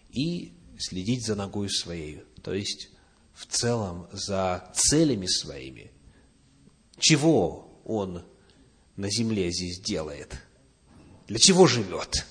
и 0.09 0.51
следить 0.83 1.25
за 1.25 1.35
ногой 1.35 1.69
своей, 1.69 2.23
то 2.41 2.53
есть 2.53 2.89
в 3.33 3.45
целом 3.45 4.07
за 4.11 4.71
целями 4.75 5.27
своими. 5.27 5.91
Чего 6.99 7.81
он 7.85 8.23
на 8.95 9.09
земле 9.09 9.49
здесь 9.51 9.79
делает? 9.79 10.37
Для 11.27 11.39
чего 11.39 11.67
живет? 11.67 12.25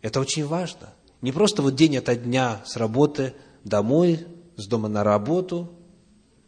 Это 0.00 0.20
очень 0.20 0.46
важно. 0.46 0.92
Не 1.20 1.32
просто 1.32 1.62
вот 1.62 1.74
день 1.76 1.98
ото 1.98 2.16
дня 2.16 2.62
с 2.64 2.76
работы 2.76 3.34
домой, 3.62 4.26
с 4.56 4.66
дома 4.66 4.88
на 4.88 5.04
работу, 5.04 5.70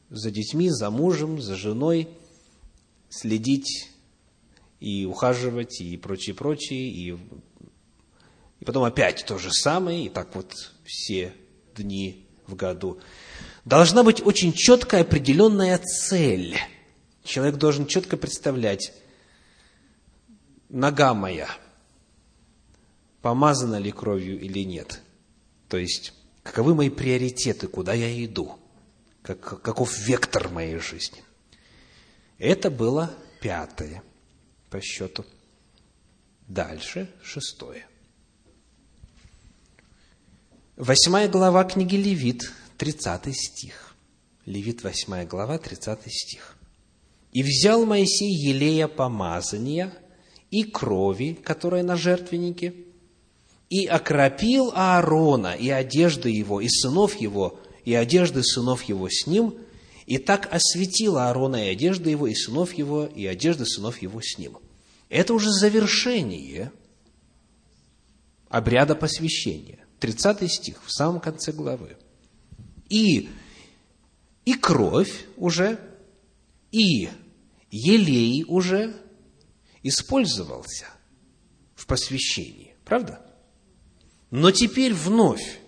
за 0.08 0.30
детьми, 0.30 0.70
за 0.70 0.90
мужем, 0.90 1.42
за 1.42 1.56
женой, 1.56 2.08
следить 3.10 3.90
и 4.80 5.04
ухаживать, 5.04 5.80
и 5.80 5.96
прочее, 5.98 6.34
прочее, 6.34 6.88
и, 6.88 7.18
и 8.60 8.64
потом 8.64 8.84
опять 8.84 9.24
то 9.26 9.38
же 9.38 9.50
самое, 9.52 10.04
и 10.04 10.08
так 10.08 10.34
вот 10.34 10.54
все 10.84 11.34
дни 11.74 12.26
в 12.46 12.54
году. 12.54 13.00
Должна 13.64 14.02
быть 14.02 14.24
очень 14.24 14.52
четкая 14.52 15.02
определенная 15.02 15.78
цель. 15.78 16.56
Человек 17.24 17.56
должен 17.56 17.86
четко 17.86 18.16
представлять, 18.16 18.92
нога 20.68 21.14
моя– 21.14 21.48
помазана 23.22 23.76
ли 23.76 23.92
кровью 23.92 24.40
или 24.40 24.64
нет. 24.64 25.00
То 25.68 25.76
есть, 25.76 26.12
каковы 26.42 26.74
мои 26.74 26.90
приоритеты, 26.90 27.68
куда 27.68 27.92
я 27.92 28.24
иду, 28.24 28.58
как, 29.22 29.62
каков 29.62 29.96
вектор 29.98 30.48
моей 30.48 30.78
жизни. 30.78 31.22
Это 32.38 32.70
было 32.70 33.14
пятое 33.40 34.02
по 34.70 34.80
счету. 34.80 35.24
Дальше 36.48 37.10
шестое. 37.22 37.86
Восьмая 40.82 41.28
глава 41.28 41.64
книги 41.64 41.94
Левит, 41.96 42.50
30 42.78 43.36
стих. 43.36 43.94
Левит, 44.46 44.82
восьмая 44.82 45.26
глава, 45.26 45.58
30 45.58 46.10
стих. 46.10 46.56
«И 47.32 47.42
взял 47.42 47.84
Моисей 47.84 48.32
елея 48.32 48.88
помазания 48.88 49.92
и 50.50 50.62
крови, 50.62 51.38
которая 51.44 51.82
на 51.82 51.96
жертвеннике, 51.96 52.72
и 53.68 53.84
окропил 53.84 54.72
Аарона 54.74 55.52
и 55.52 55.68
одежды 55.68 56.30
его, 56.30 56.62
и 56.62 56.68
сынов 56.70 57.14
его, 57.16 57.60
и 57.84 57.92
одежды 57.92 58.42
сынов 58.42 58.82
его 58.84 59.06
с 59.10 59.26
ним, 59.26 59.58
и 60.06 60.16
так 60.16 60.50
осветил 60.50 61.18
Аарона 61.18 61.62
и 61.62 61.68
одежды 61.68 62.08
его, 62.08 62.26
и 62.26 62.34
сынов 62.34 62.72
его, 62.72 63.04
и 63.04 63.26
одежды 63.26 63.66
сынов 63.66 64.00
его 64.00 64.22
с 64.22 64.38
ним. 64.38 64.56
Это 65.10 65.34
уже 65.34 65.50
завершение 65.50 66.72
обряда 68.48 68.94
посвящения. 68.94 69.79
30 70.00 70.50
стих, 70.50 70.82
в 70.84 70.90
самом 70.90 71.20
конце 71.20 71.52
главы. 71.52 71.96
И, 72.88 73.28
и 74.44 74.54
кровь 74.54 75.26
уже, 75.36 75.78
и 76.72 77.10
елей 77.70 78.44
уже 78.48 78.96
использовался 79.82 80.86
в 81.74 81.86
посвящении. 81.86 82.74
Правда? 82.84 83.24
Но 84.30 84.50
теперь 84.50 84.94
вновь 84.94 85.60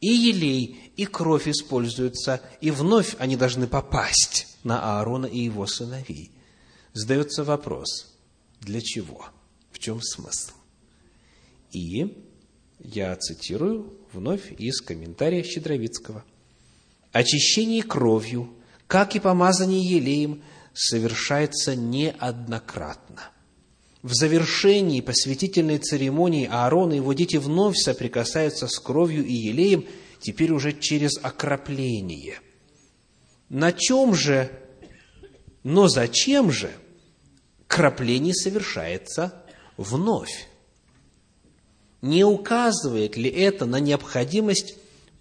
и 0.00 0.08
елей, 0.08 0.92
и 0.96 1.06
кровь 1.06 1.48
используются, 1.48 2.42
и 2.60 2.70
вновь 2.70 3.14
они 3.18 3.36
должны 3.36 3.66
попасть 3.66 4.48
на 4.64 4.98
Аарона 4.98 5.26
и 5.26 5.38
его 5.38 5.66
сыновей. 5.66 6.32
Задается 6.92 7.44
вопрос, 7.44 8.12
для 8.60 8.80
чего? 8.80 9.26
В 9.70 9.78
чем 9.78 10.02
смысл? 10.02 10.52
И 11.70 12.31
я 12.82 13.14
цитирую 13.16 13.92
вновь 14.12 14.52
из 14.58 14.80
комментария 14.80 15.42
Щедровицкого. 15.42 16.24
«Очищение 17.12 17.82
кровью, 17.82 18.52
как 18.86 19.16
и 19.16 19.20
помазание 19.20 19.82
елеем, 19.82 20.42
совершается 20.74 21.76
неоднократно– 21.76 23.30
в 24.02 24.14
завершении 24.14 25.00
посвятительной 25.00 25.78
церемонии 25.78 26.48
Аарон 26.50 26.92
и 26.92 26.96
его 26.96 27.12
дети 27.12 27.36
вновь 27.36 27.76
соприкасаются 27.76 28.66
с 28.66 28.78
кровью 28.80 29.24
и 29.24 29.32
елеем, 29.32 29.86
теперь 30.20 30.50
уже 30.50 30.72
через 30.72 31.18
окропление. 31.22 32.40
На 33.48 33.70
чем 33.72 34.14
же, 34.14 34.50
но 35.62 35.86
зачем 35.86 36.50
же 36.50 36.72
крапление 37.68 38.34
совершается 38.34 39.44
вновь? 39.76 40.48
Не 42.02 42.24
указывает 42.24 43.16
ли 43.16 43.30
это 43.30 43.64
на 43.64 43.80
необходимость 43.80 44.74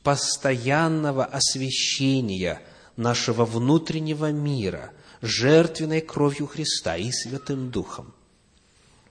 постоянного 0.04 1.24
освящения 1.24 2.62
нашего 2.98 3.46
внутреннего 3.46 4.32
мира 4.32 4.92
жертвенной 5.22 6.02
кровью 6.02 6.48
Христа 6.48 6.98
и 6.98 7.12
Святым 7.12 7.72
Духом? 7.72 8.14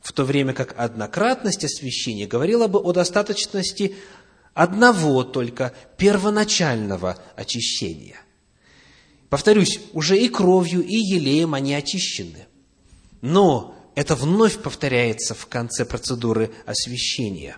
в 0.00 0.12
то 0.12 0.24
время 0.24 0.52
как 0.52 0.74
однократность 0.78 1.64
освящения 1.64 2.26
говорила 2.26 2.66
бы 2.66 2.78
о 2.78 2.92
достаточности 2.92 3.94
одного 4.54 5.24
только 5.24 5.74
первоначального 5.96 7.18
очищения. 7.37 8.20
Повторюсь, 9.28 9.80
уже 9.92 10.18
и 10.18 10.28
кровью, 10.28 10.83
и 10.83 10.96
елеем 10.96 11.54
они 11.54 11.74
очищены. 11.74 12.46
Но 13.20 13.76
это 13.94 14.14
вновь 14.14 14.59
повторяется 14.59 15.35
в 15.35 15.46
конце 15.46 15.85
процедуры 15.85 16.50
освящения. 16.66 17.57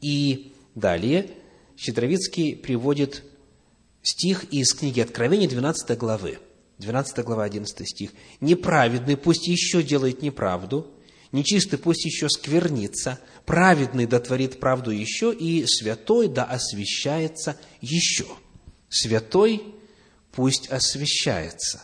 И 0.00 0.54
далее 0.74 1.30
Щедровицкий 1.76 2.56
приводит 2.56 3.24
стих 4.02 4.44
из 4.52 4.72
книги 4.74 5.00
Откровения 5.00 5.48
12 5.48 5.96
главы. 5.98 6.38
12 6.78 7.24
глава, 7.24 7.44
11 7.44 7.88
стих. 7.88 8.10
«Неправедный 8.40 9.16
пусть 9.16 9.46
еще 9.46 9.82
делает 9.82 10.22
неправду, 10.22 10.92
нечистый 11.32 11.78
пусть 11.78 12.04
еще 12.04 12.28
сквернится, 12.28 13.20
праведный 13.46 14.06
дотворит 14.06 14.60
правду 14.60 14.90
еще, 14.90 15.32
и 15.32 15.64
святой 15.66 16.28
да 16.28 16.44
освящается 16.44 17.56
еще. 17.80 18.26
Святой 18.88 19.62
пусть 20.32 20.68
освящается. 20.68 21.82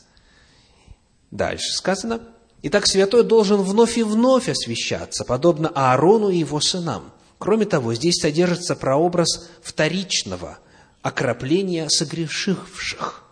Дальше 1.31 1.73
сказано, 1.73 2.21
Итак, 2.63 2.87
святой 2.87 3.25
должен 3.25 3.63
вновь 3.63 3.97
и 3.97 4.03
вновь 4.03 4.49
освящаться, 4.49 5.25
подобно 5.25 5.69
Аарону 5.69 6.29
и 6.29 6.39
его 6.39 6.61
сынам. 6.61 7.13
Кроме 7.39 7.65
того, 7.65 7.95
здесь 7.95 8.17
содержится 8.17 8.77
прообраз 8.77 9.49
вторичного 9.63 10.59
окропления 11.01 11.89
согрешивших, 11.89 13.25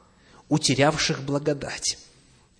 утерявших 0.49 1.23
благодать, 1.23 1.99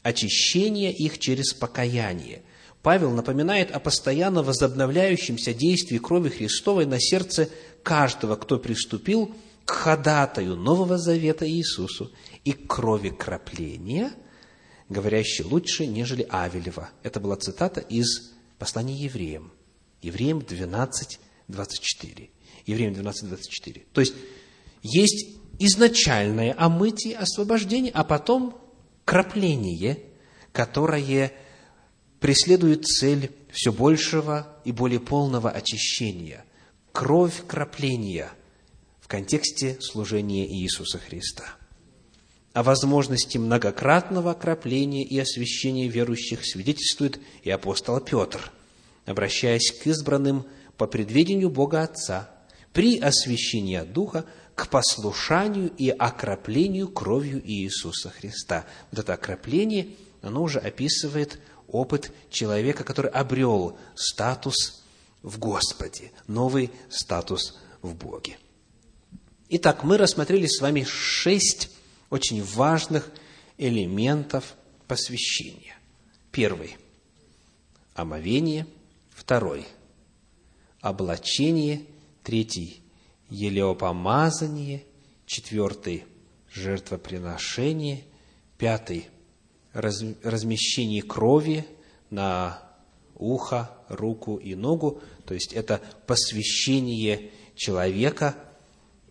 очищения 0.03 0.91
их 0.91 1.19
через 1.19 1.55
покаяние, 1.55 2.43
Павел 2.83 3.11
напоминает 3.11 3.71
о 3.73 3.81
постоянно 3.81 4.43
возобновляющемся 4.43 5.53
действии 5.53 5.99
крови 5.99 6.29
Христовой 6.29 6.87
на 6.87 7.01
сердце 7.01 7.49
каждого, 7.83 8.37
кто 8.37 8.59
приступил 8.59 9.35
к 9.65 9.71
ходатаю 9.71 10.57
Нового 10.57 10.97
Завета 10.97 11.49
Иисусу 11.49 12.11
и 12.45 12.53
крови 12.53 13.11
кропления, 13.11 14.13
говорящей 14.89 15.45
лучше, 15.45 15.87
нежели 15.87 16.27
Авелева. 16.29 16.91
Это 17.03 17.21
была 17.21 17.37
цитата 17.37 17.81
из 17.81 18.33
послания 18.59 18.97
евреям. 18.97 19.53
Евреям 20.03 20.41
12, 20.41 21.21
24. 21.49 22.31
Евреям 22.67 22.95
12, 22.95 23.29
24. 23.29 23.87
То 23.93 24.01
есть, 24.01 24.15
есть 24.83 25.39
изначальное 25.59 26.55
омытие, 26.57 27.17
освобождение, 27.17 27.93
а 27.93 28.05
потом 28.05 28.61
крапление, 29.05 30.03
которое 30.53 31.33
преследует 32.21 32.87
цель 32.87 33.33
все 33.51 33.73
большего 33.73 34.61
и 34.65 34.73
более 34.73 35.01
полного 35.01 35.51
очищения. 35.51 36.45
Кровь 36.93 37.47
кропления 37.47 38.31
в 39.01 39.09
контексте 39.09 39.79
служения 39.81 40.47
Иисуса 40.47 40.99
Христа. 40.99 41.58
О 42.53 42.63
возможности 42.63 43.39
многократного 43.39 44.33
окропления 44.33 45.05
и 45.05 45.19
освящения 45.19 45.89
верующих 45.89 46.45
свидетельствует 46.45 47.21
и 47.43 47.51
апостол 47.51 48.01
Петр, 48.01 48.51
обращаясь 49.07 49.73
к 49.73 49.87
избранным 49.87 50.47
по 50.77 50.87
предведению 50.87 51.51
Бога 51.51 51.83
Отца 51.83 52.31
при 52.73 52.99
освящении 52.99 53.81
Духа 53.81 54.25
к 54.55 54.69
послушанию 54.69 55.71
и 55.77 55.91
окроплению 55.91 56.89
кровью 56.89 57.41
Иисуса 57.45 58.11
Христа. 58.11 58.67
Вот 58.91 59.01
это 59.01 59.15
окропление, 59.15 59.91
оно 60.23 60.43
уже 60.43 60.59
описывает 60.59 61.39
опыт 61.69 62.11
человека, 62.31 62.83
который 62.83 63.11
обрел 63.11 63.79
статус 63.95 64.83
в 65.23 65.39
Господе, 65.39 66.11
новый 66.27 66.71
статус 66.89 67.59
в 67.83 67.95
Боге. 67.95 68.37
Итак, 69.51 69.85
мы 69.85 69.97
рассмотрели 69.97 70.47
с 70.47 70.61
вами 70.61 70.85
шесть 70.85 71.71
очень 72.11 72.43
важных 72.43 73.11
элементов 73.57 74.55
посвящения. 74.87 75.77
Первый– 76.31 76.77
омовение. 77.95 78.67
Второй– 79.11 79.67
облачение. 80.81 81.83
Третий– 82.23 82.83
елеопомазание. 83.31 84.85
Четвертый– 85.27 86.05
жертвоприношение. 86.53 88.05
Пятый– 88.57 89.09
размещение 89.73 91.03
крови 91.03 91.67
на 92.11 92.63
ухо, 93.17 93.71
руку 93.89 94.37
и 94.37 94.55
ногу. 94.55 95.03
То 95.27 95.35
есть, 95.35 95.53
это 95.53 95.81
посвящение 96.07 97.31
человека– 97.55 98.37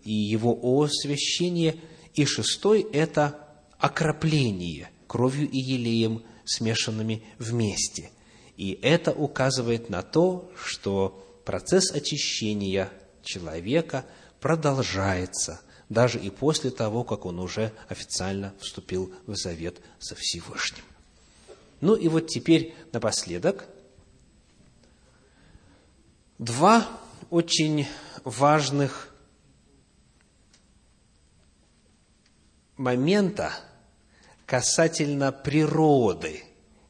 и 0.07 0.13
его 0.13 0.57
освящение. 0.83 1.75
И 2.17 2.25
шестой– 2.25 2.81
это 2.93 3.39
окропление 3.77 4.89
кровью 5.05 5.47
и 5.47 5.59
елеем, 5.59 6.23
смешанными 6.45 7.23
вместе. 7.37 8.09
И 8.57 8.79
это 8.81 9.11
указывает 9.11 9.91
на 9.91 10.01
то, 10.01 10.51
что 10.57 11.23
процесс 11.45 11.91
очищения 11.91 12.91
человека 13.23 14.03
продолжается 14.39 15.61
даже 15.89 16.19
и 16.19 16.31
после 16.31 16.71
того, 16.71 17.03
как 17.03 17.25
он 17.25 17.39
уже 17.39 17.71
официально 17.87 18.51
вступил 18.59 19.13
в 19.27 19.35
завет 19.35 19.77
со 19.99 20.15
Всевышним. 20.15 20.83
Ну 21.81 21.93
и 21.93 22.07
вот 22.07 22.27
теперь 22.27 22.73
напоследок 22.93 23.65
два 26.39 26.87
очень 27.29 27.87
важных 28.23 29.13
момента 32.77 33.53
касательно 34.45 35.31
природы 35.31 36.43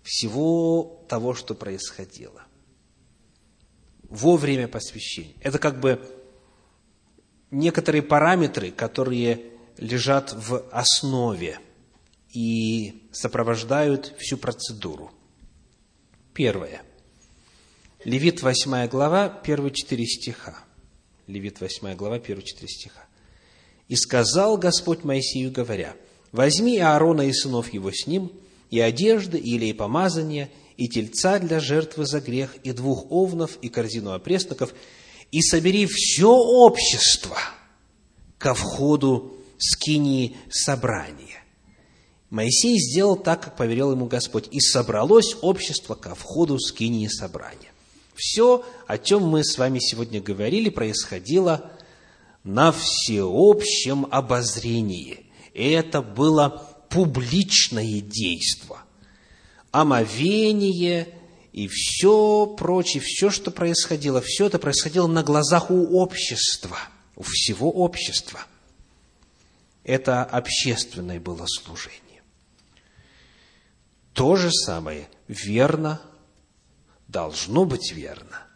всего 0.04 1.06
того, 1.10 1.34
что 1.34 1.56
происходило 1.56 2.44
во 4.04 4.38
время 4.38 4.68
посвящения. 4.68 5.36
Это 5.42 5.60
как 5.60 5.80
бы 5.80 6.00
некоторые 7.52 8.02
параметры, 8.02 8.72
которые 8.72 9.52
лежат 9.78 10.34
в 10.34 10.68
основе 10.72 11.60
и 12.34 13.10
сопровождают 13.12 14.16
всю 14.18 14.38
процедуру. 14.38 15.12
Первое. 16.34 16.84
Левит 18.04 18.42
8 18.42 18.88
глава, 18.88 19.28
первые 19.28 19.74
четыре 19.74 20.06
стиха. 20.06 20.58
Левит 21.26 21.60
8 21.60 21.96
глава, 21.96 22.20
первые 22.20 22.46
четыре 22.46 22.68
стиха. 22.68 23.07
И 23.88 23.96
сказал 23.96 24.58
Господь 24.58 25.04
Моисею, 25.04 25.52
говоря, 25.52 25.96
«Возьми 26.32 26.78
Аарона 26.78 27.22
и 27.22 27.34
сынов 27.34 27.72
его 27.74 27.92
с 27.92 28.06
ним, 28.06 28.32
и 28.70 28.80
одежды, 28.80 29.38
и 29.38 29.56
илей 29.56 29.74
помазания, 29.74 30.50
и 30.76 30.88
тельца 30.88 31.40
для 31.40 31.60
жертвы 31.60 32.06
за 32.06 32.20
грех, 32.20 32.56
и 32.64 32.72
двух 32.74 33.12
овнов, 33.12 33.58
и 33.62 33.70
корзину 33.70 34.12
опресноков, 34.12 34.74
и 35.32 35.42
собери 35.42 35.86
все 35.86 36.30
общество 36.30 37.38
ко 38.38 38.54
входу 38.54 39.34
скинии 39.58 40.36
собрания». 40.50 41.44
Моисей 42.30 42.78
сделал 42.78 43.16
так, 43.16 43.42
как 43.42 43.56
повелел 43.56 43.94
ему 43.94 44.06
Господь, 44.06 44.50
и 44.52 44.60
собралось 44.60 45.38
общество 45.42 45.96
ко 45.96 46.14
входу 46.14 46.60
скинии 46.60 47.08
собрания. 47.08 47.72
Все, 48.16 48.66
о 48.86 48.98
чем 48.98 49.24
мы 49.24 49.46
с 49.46 49.58
вами 49.58 49.80
сегодня 49.80 50.22
говорили, 50.22 50.70
происходило 50.70 51.72
на 52.48 52.72
всеобщем 52.72 54.08
обозрении. 54.10 55.26
Это 55.54 56.02
было 56.02 56.50
публичное 56.90 58.00
действо. 58.00 58.84
Омовение 59.72 61.14
и 61.52 61.68
все 61.68 62.48
прочее, 62.48 63.04
все, 63.06 63.32
что 63.32 63.52
происходило, 63.52 64.22
все 64.22 64.46
это 64.46 64.60
происходило 64.60 65.08
на 65.08 65.24
глазах 65.24 65.70
у 65.70 66.00
общества, 66.00 66.78
у 67.18 67.24
всего 67.24 67.70
общества. 67.70 68.40
Это 69.84 70.24
общественное 70.24 71.20
было 71.20 71.46
служение. 71.48 72.22
То 74.14 74.38
же 74.38 74.52
самое 74.54 75.10
верно, 75.28 76.02
должно 77.10 77.66
быть 77.66 77.92
верно 77.92 78.48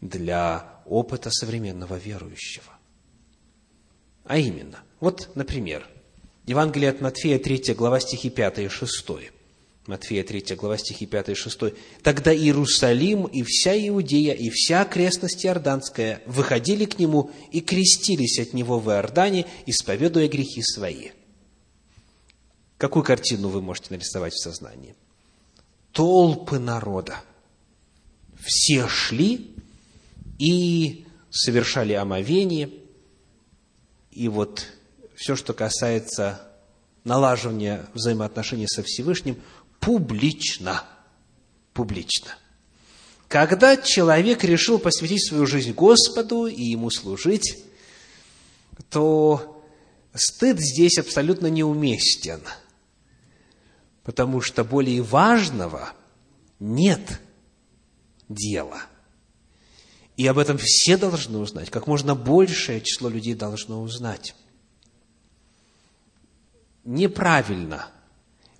для 0.00 0.80
опыта 0.86 1.30
современного 1.30 1.96
верующего. 1.96 2.73
А 4.24 4.38
именно, 4.38 4.82
вот, 5.00 5.30
например, 5.34 5.86
Евангелие 6.46 6.90
от 6.90 7.00
Матфея, 7.00 7.38
3 7.38 7.74
глава, 7.74 8.00
стихи 8.00 8.30
5 8.30 8.58
и 8.58 8.68
6. 8.68 9.06
Матфея 9.86 10.24
3 10.24 10.56
глава, 10.56 10.78
стихи 10.78 11.06
5 11.06 11.28
и 11.30 11.34
6. 11.34 11.60
«Тогда 12.02 12.34
Иерусалим 12.34 13.26
и 13.26 13.42
вся 13.42 13.76
Иудея 13.88 14.32
и 14.32 14.48
вся 14.48 14.80
окрестность 14.80 15.44
Иорданская 15.44 16.22
выходили 16.26 16.86
к 16.86 16.98
Нему 16.98 17.30
и 17.52 17.60
крестились 17.60 18.38
от 18.38 18.54
Него 18.54 18.78
в 18.78 18.90
Иордане, 18.90 19.46
исповедуя 19.66 20.28
грехи 20.28 20.62
свои». 20.62 21.10
Какую 22.78 23.04
картину 23.04 23.48
вы 23.48 23.62
можете 23.62 23.88
нарисовать 23.90 24.32
в 24.32 24.42
сознании? 24.42 24.94
Толпы 25.92 26.58
народа. 26.58 27.20
Все 28.42 28.88
шли 28.88 29.54
и 30.38 31.06
совершали 31.30 31.92
омовение– 31.92 32.70
и 34.14 34.28
вот 34.28 34.66
все, 35.16 35.34
что 35.34 35.52
касается 35.52 36.40
налаживания 37.02 37.86
взаимоотношений 37.94 38.68
со 38.68 38.82
Всевышним, 38.82 39.40
публично. 39.80 40.84
Публично. 41.72 42.36
Когда 43.28 43.76
человек 43.76 44.44
решил 44.44 44.78
посвятить 44.78 45.26
свою 45.26 45.46
жизнь 45.46 45.72
Господу 45.72 46.46
и 46.46 46.62
Ему 46.62 46.90
служить, 46.90 47.58
то 48.90 49.60
стыд 50.14 50.60
здесь 50.60 50.98
абсолютно 50.98 51.48
неуместен, 51.48 52.42
потому 54.04 54.40
что 54.40 54.62
более 54.62 55.02
важного 55.02 55.92
нет 56.60 57.20
дела– 58.28 58.82
и 60.16 60.26
об 60.26 60.38
этом 60.38 60.58
все 60.58 60.96
должны 60.96 61.38
узнать, 61.38 61.70
как 61.70 61.86
можно 61.86 62.14
большее 62.14 62.80
число 62.80 63.08
людей 63.08 63.34
должно 63.34 63.82
узнать. 63.82 64.34
Неправильно 66.84 67.88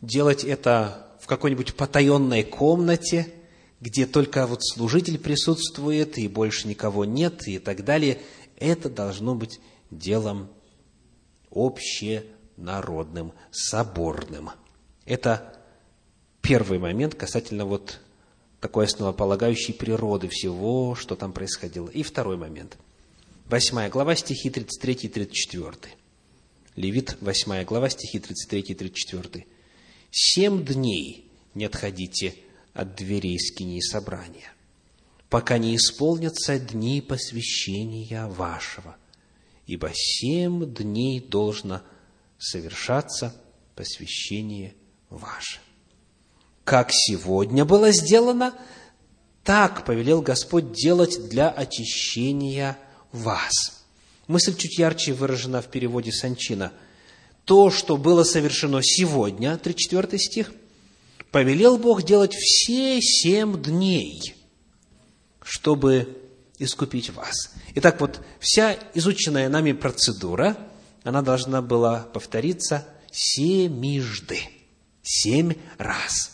делать 0.01 0.45
это 0.45 1.17
в 1.21 1.27
какой-нибудь 1.27 1.75
потаенной 1.75 2.43
комнате, 2.43 3.33
где 3.81 4.07
только 4.07 4.47
вот 4.47 4.65
служитель 4.65 5.19
присутствует, 5.19 6.19
и 6.19 6.27
больше 6.29 6.67
никого 6.69 7.05
нет, 7.05 7.47
и 7.47 7.59
так 7.59 7.85
далее. 7.85 8.21
Это 8.57 8.89
должно 8.89 9.35
быть 9.35 9.61
делом 9.91 10.51
общенародным, 11.51 13.33
соборным. 13.51 14.51
Это 15.05 15.55
первый 16.41 16.79
момент 16.79 17.15
касательно 17.15 17.65
вот 17.65 18.01
такой 18.65 18.87
основополагающей 18.87 19.75
природы 19.75 20.29
всего, 20.31 20.95
что 20.95 21.17
там 21.17 21.35
происходило. 21.35 21.87
И 21.91 22.03
второй 22.03 22.39
момент. 22.39 22.79
Восьмая 23.45 23.91
глава, 23.91 24.17
стихи 24.17 24.49
33 24.49 24.95
и 25.03 25.09
34. 25.09 25.77
Левит, 26.75 27.19
восьмая 27.21 27.67
глава, 27.67 27.91
стихи 27.91 28.19
33 28.19 28.61
и 28.63 28.75
34. 28.75 29.47
«Семь 30.11 30.65
дней 30.65 31.31
не 31.53 31.67
отходите 31.67 32.37
от 32.73 32.95
дверей 32.95 33.39
скинии 33.39 33.81
собрания, 33.81 34.51
пока 35.29 35.59
не 35.59 35.77
исполнятся 35.77 36.59
дни 36.59 37.03
посвящения 37.03 38.27
вашего, 38.29 38.97
ибо 39.67 39.91
семь 39.93 40.65
дней 40.73 41.21
должно 41.21 41.83
совершаться 42.39 43.37
посвящение 43.75 44.73
ваше» 45.11 45.61
как 46.65 46.91
сегодня 46.93 47.65
было 47.65 47.93
сделано, 47.93 48.55
так 49.43 49.85
повелел 49.85 50.23
Господь 50.23 50.73
делать 50.73 51.29
для 51.29 51.51
очищения 51.51 52.79
вас. 53.13 53.85
Мысль 54.27 54.57
чуть 54.57 54.79
ярче 54.79 55.13
выражена 55.13 55.61
в 55.61 55.67
переводе 55.67 56.11
Санчина. 56.11 56.73
То, 57.45 57.71
что 57.71 57.99
было 57.99 58.25
совершено 58.25 58.83
сегодня, 58.83 59.59
34 59.59 60.19
стих, 60.19 60.53
повелел 61.31 61.77
Бог 61.77 62.03
делать 62.03 62.35
все 62.35 63.03
семь 63.03 63.63
дней, 63.63 64.35
чтобы 65.43 66.17
искупить 66.59 67.11
вас. 67.11 67.53
Итак, 67.75 68.01
вот 68.01 68.23
вся 68.41 68.79
изученная 68.95 69.51
нами 69.51 69.73
процедура, 69.73 70.57
она 71.03 71.21
должна 71.21 71.61
была 71.61 72.01
повториться 72.01 72.89
семижды, 73.11 74.39
семь 75.03 75.53
раз. 75.77 76.34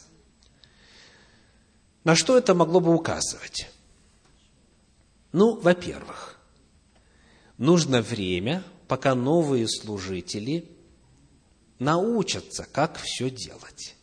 На 2.05 2.15
что 2.15 2.39
это 2.39 2.55
могло 2.55 2.81
бы 2.81 2.95
указывать? 2.95 3.69
Ну, 5.33 5.57
во-первых, 5.61 6.39
нужно 7.59 8.03
время, 8.03 8.65
пока 8.89 9.15
новые 9.15 9.69
служители 9.69 10.69
научатся, 11.79 12.67
как 12.71 12.99
все 12.99 13.31
делать. 13.31 13.97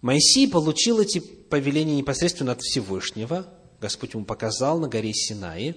Моисей 0.00 0.48
получил 0.48 1.00
эти 1.00 1.20
повеления 1.20 1.96
непосредственно 1.96 2.52
от 2.52 2.60
Всевышнего, 2.62 3.46
Господь 3.80 4.14
ему 4.14 4.24
показал 4.24 4.78
на 4.78 4.88
горе 4.88 5.12
Синаи, 5.12 5.76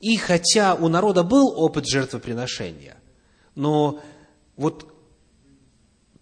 и 0.00 0.16
хотя 0.16 0.74
у 0.74 0.88
народа 0.88 1.22
был 1.22 1.48
опыт 1.56 1.86
жертвоприношения, 1.86 2.96
но 3.54 4.00
вот 4.56 4.92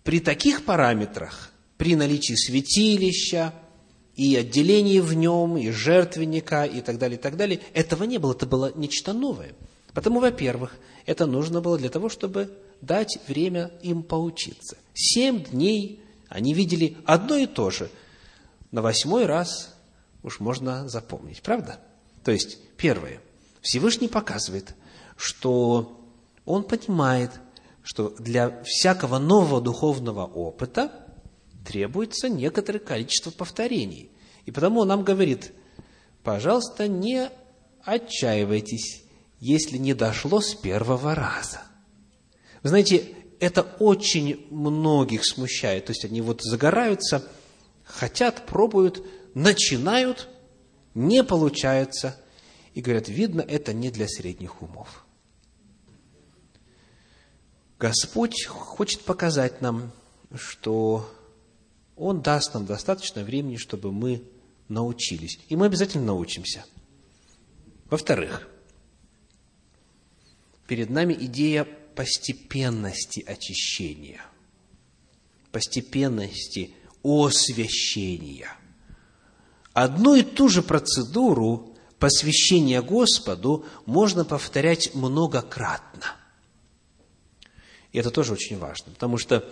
при 0.03 0.21
таких 0.21 0.65
параметрах, 0.65 1.53
при 1.77 1.95
наличии 1.95 2.35
святилища, 2.35 3.53
и 4.17 4.35
отделение 4.35 5.03
в 5.03 5.13
нем, 5.13 5.57
и 5.59 5.71
жертвенника, 5.71 6.65
и 6.65 6.81
так 6.81 6.99
далее, 6.99 7.19
и 7.19 7.21
так 7.21 7.37
далее. 7.37 7.61
Этого 7.75 8.05
не 8.05 8.19
было, 8.19 8.33
это 8.33 8.47
было 8.47 8.73
нечто 8.75 9.13
новое. 9.13 9.55
Потому, 9.93 10.21
во-первых, 10.21 10.75
это 11.05 11.27
нужно 11.27 11.61
было 11.61 11.79
для 11.79 11.91
того, 11.91 12.09
чтобы 12.09 12.51
дать 12.81 13.19
время 13.29 13.71
им 13.83 14.03
поучиться. 14.03 14.77
Семь 14.95 15.45
дней 15.45 16.01
они 16.29 16.55
видели 16.55 16.97
одно 17.05 17.37
и 17.37 17.47
то 17.47 17.71
же. 17.71 17.91
На 18.73 18.83
восьмой 18.83 19.27
раз 19.27 19.75
уж 20.23 20.41
можно 20.41 20.89
запомнить, 20.89 21.43
правда? 21.43 21.79
То 22.25 22.33
есть, 22.33 22.59
первое, 22.77 23.21
Всевышний 23.61 24.09
показывает, 24.09 24.75
что 25.17 26.01
он 26.45 26.65
понимает, 26.65 27.31
что 27.83 28.15
для 28.19 28.63
всякого 28.65 29.19
нового 29.19 29.61
духовного 29.61 30.25
опыта 30.25 31.06
требуется 31.67 32.29
некоторое 32.29 32.79
количество 32.79 33.31
повторений. 33.31 34.11
И 34.45 34.51
потому 34.51 34.81
он 34.81 34.89
нам 34.89 35.03
говорит, 35.03 35.53
пожалуйста, 36.23 36.89
не 36.89 37.31
отчаивайтесь, 37.83 39.05
если 39.41 39.77
не 39.77 39.95
дошло 39.95 40.41
с 40.41 40.55
первого 40.55 41.15
раза. 41.15 41.63
Вы 42.63 42.71
знаете, 42.71 43.15
это 43.41 43.63
очень 43.79 44.47
многих 44.51 45.25
смущает. 45.25 45.87
То 45.87 45.93
есть 45.93 46.05
они 46.05 46.21
вот 46.21 46.43
загораются, 46.43 47.29
хотят, 47.85 48.47
пробуют, 48.47 49.05
начинают, 49.35 50.29
не 50.95 51.23
получается. 51.23 52.17
И 52.75 52.81
говорят, 52.81 53.09
видно, 53.09 53.41
это 53.41 53.73
не 53.73 53.91
для 53.91 54.07
средних 54.07 54.63
умов. 54.63 55.05
Господь 57.79 58.47
хочет 58.47 59.03
показать 59.03 59.61
нам, 59.61 59.93
что 60.35 61.11
он 61.97 62.21
даст 62.21 62.55
нам 62.55 62.67
достаточно 62.67 63.25
времени, 63.25 63.57
чтобы 63.57 63.91
мы 63.91 64.23
научились. 64.69 65.39
И 65.49 65.57
мы 65.57 65.67
обязательно 65.67 66.07
научимся. 66.07 66.65
Во-вторых, 67.89 68.49
перед 70.67 70.91
нами 70.91 71.15
идея 71.15 71.65
постепенности 71.65 73.21
очищения, 73.27 74.21
постепенности 75.51 76.75
освящения. 77.03 78.51
Одну 79.73 80.15
и 80.15 80.23
ту 80.23 80.49
же 80.49 80.63
процедуру 80.63 81.77
посвящения 81.99 82.83
Господу 82.83 83.65
можно 83.87 84.25
повторять 84.25 84.95
многократно. 84.95 86.17
И 87.93 87.99
это 87.99 88.11
тоже 88.11 88.33
очень 88.33 88.59
важно, 88.59 88.93
потому 88.93 89.17
что 89.17 89.49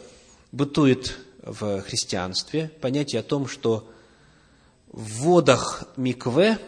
бытует 0.53 1.16
в 1.45 1.82
христианстве 1.82 2.68
понятие 2.80 3.20
о 3.20 3.22
том, 3.22 3.47
что 3.47 3.90
в 4.88 5.22
водах 5.22 5.84
микве, 5.97 6.59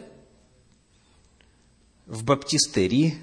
в 2.07 2.25
баптистерии, 2.25 3.19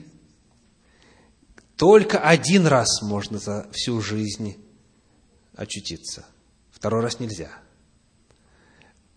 только 1.77 2.19
один 2.19 2.67
раз 2.67 3.01
можно 3.01 3.37
за 3.37 3.69
всю 3.71 4.01
жизнь 4.01 4.57
очутиться. 5.55 6.25
Второй 6.71 7.01
раз 7.01 7.19
нельзя. 7.19 7.51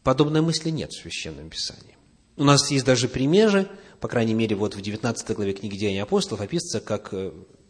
Подобной 0.03 0.41
мысли 0.41 0.71
нет 0.71 0.93
в 0.93 1.01
Священном 1.01 1.51
Писании. 1.51 1.97
У 2.37 2.45
нас 2.45 2.71
есть 2.71 2.85
даже 2.85 3.09
примеры, 3.09 3.69
по 4.01 4.09
крайней 4.09 4.35
мере, 4.35 4.55
вот 4.55 4.75
в 4.75 4.81
19 4.81 5.35
главе 5.35 5.55
книги 5.55 5.77
Деяний 5.77 6.03
апостолов 6.03 6.43
описывается, 6.43 6.81
как 6.81 7.15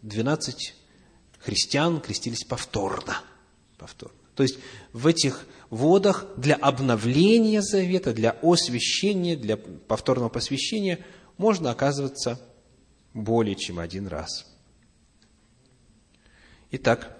12 0.03 0.75
христиан 1.39 2.01
крестились 2.01 2.45
повторно. 2.45 3.23
повторно. 3.79 4.26
То 4.37 4.43
есть 4.43 4.59
в 4.93 5.07
этих 5.07 5.47
водах 5.70 6.26
для 6.37 6.55
обновления 6.55 7.62
завета, 7.62 8.12
для 8.12 8.30
освящения, 8.43 9.37
для 9.37 9.57
повторного 9.57 10.28
посвящения 10.28 11.05
можно 11.39 11.70
оказываться 11.70 12.41
более 13.14 13.57
чем 13.57 13.78
один 13.78 14.07
раз. 14.07 14.47
Итак, 16.70 17.18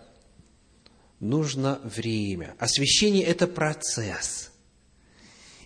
нужно 1.18 1.80
время. 1.82 2.54
Освящение– 2.58 3.24
это 3.24 3.46
процесс. 3.46 4.52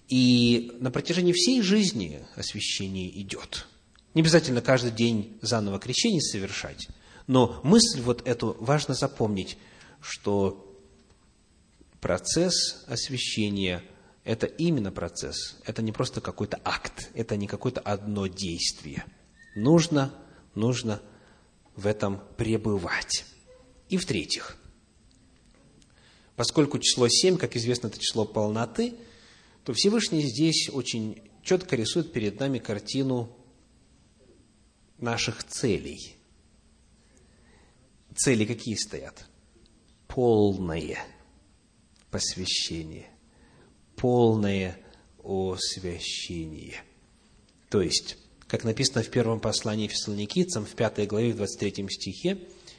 И 0.09 0.73
на 0.81 0.91
протяжении 0.91 1.33
всей 1.33 1.63
жизни 1.63 2.21
освящение 2.37 3.21
идет. 3.21 3.67
Не 4.15 4.23
обязательно 4.23 4.61
каждый 4.61 4.91
день 4.93 5.39
заново 5.41 5.79
крещение 5.79 6.21
совершать, 6.21 6.89
но 7.27 7.61
мысль 7.63 8.01
вот 8.01 8.27
эту 8.27 8.57
важно 8.61 8.95
запомнить, 8.95 9.57
что 10.01 10.70
процесс 12.01 12.85
освящения– 12.87 13.85
это 14.25 14.47
именно 14.47 14.93
процесс, 14.93 15.59
это 15.65 15.83
не 15.83 15.93
просто 15.93 16.21
какой-то 16.21 16.61
акт, 16.65 17.11
это 17.15 17.37
не 17.37 17.47
какое-то 17.47 17.81
одно 17.81 18.27
действие. 18.27 19.05
Нужно, 19.55 20.15
нужно 20.55 21.01
в 21.75 21.87
этом 21.87 22.23
пребывать. 22.37 23.25
И 23.89 23.97
в-третьих, 23.97 24.57
поскольку 26.37 26.79
число 26.79 27.09
7, 27.09 27.39
как 27.39 27.57
известно, 27.57 27.89
это 27.89 27.99
число 27.99 28.25
полноты, 28.25 28.95
то 29.65 29.73
Всевышний 29.73 30.23
здесь 30.23 30.69
очень 30.71 31.23
четко 31.43 31.77
рисует 31.77 32.13
перед 32.13 32.39
нами 32.39 32.59
картину 32.59 33.37
наших 34.99 35.45
целей. 35.45 36.17
Цели 38.15 38.45
какие 38.45 38.75
стоят? 38.75 39.27
Полное– 40.07 40.99
посвящение, 42.11 43.09
полное 43.97 44.79
освящение. 45.25 46.83
То 47.69 47.81
есть, 47.81 48.17
как 48.47 48.65
написано 48.65 49.03
в 49.03 49.11
первом 49.11 49.41
послании 49.41 49.89
Фессалоникийцам, 49.89 50.65
в 50.65 50.75
пятой 50.75 51.07
главе, 51.07 51.33
в 51.33 51.37
23 51.37 51.89
стихе, 51.89 52.39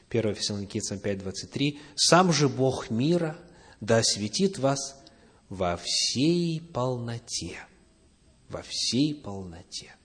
1 0.10 0.36
Фессалоникийцам 0.36 0.98
5.23, 0.98 1.80
«Сам 1.96 2.34
же 2.34 2.50
Бог 2.50 2.90
мира 2.90 3.38
да 3.80 3.98
осветит 3.98 4.60
вас 4.60 5.02
во 5.50 5.78
всей 5.78 6.60
полноте». 6.62 7.60
Во 8.50 8.62
всей 8.64 9.16
полноте. 9.16 9.96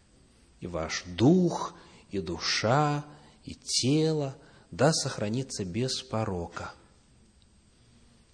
И 0.61 0.69
ваш 0.69 1.03
дух, 1.05 1.75
и 2.13 2.21
душа, 2.21 3.05
и 3.43 3.57
тело 3.57 4.37
да 4.71 4.93
сохранится 4.93 5.65
без 5.65 6.01
порока– 6.03 6.73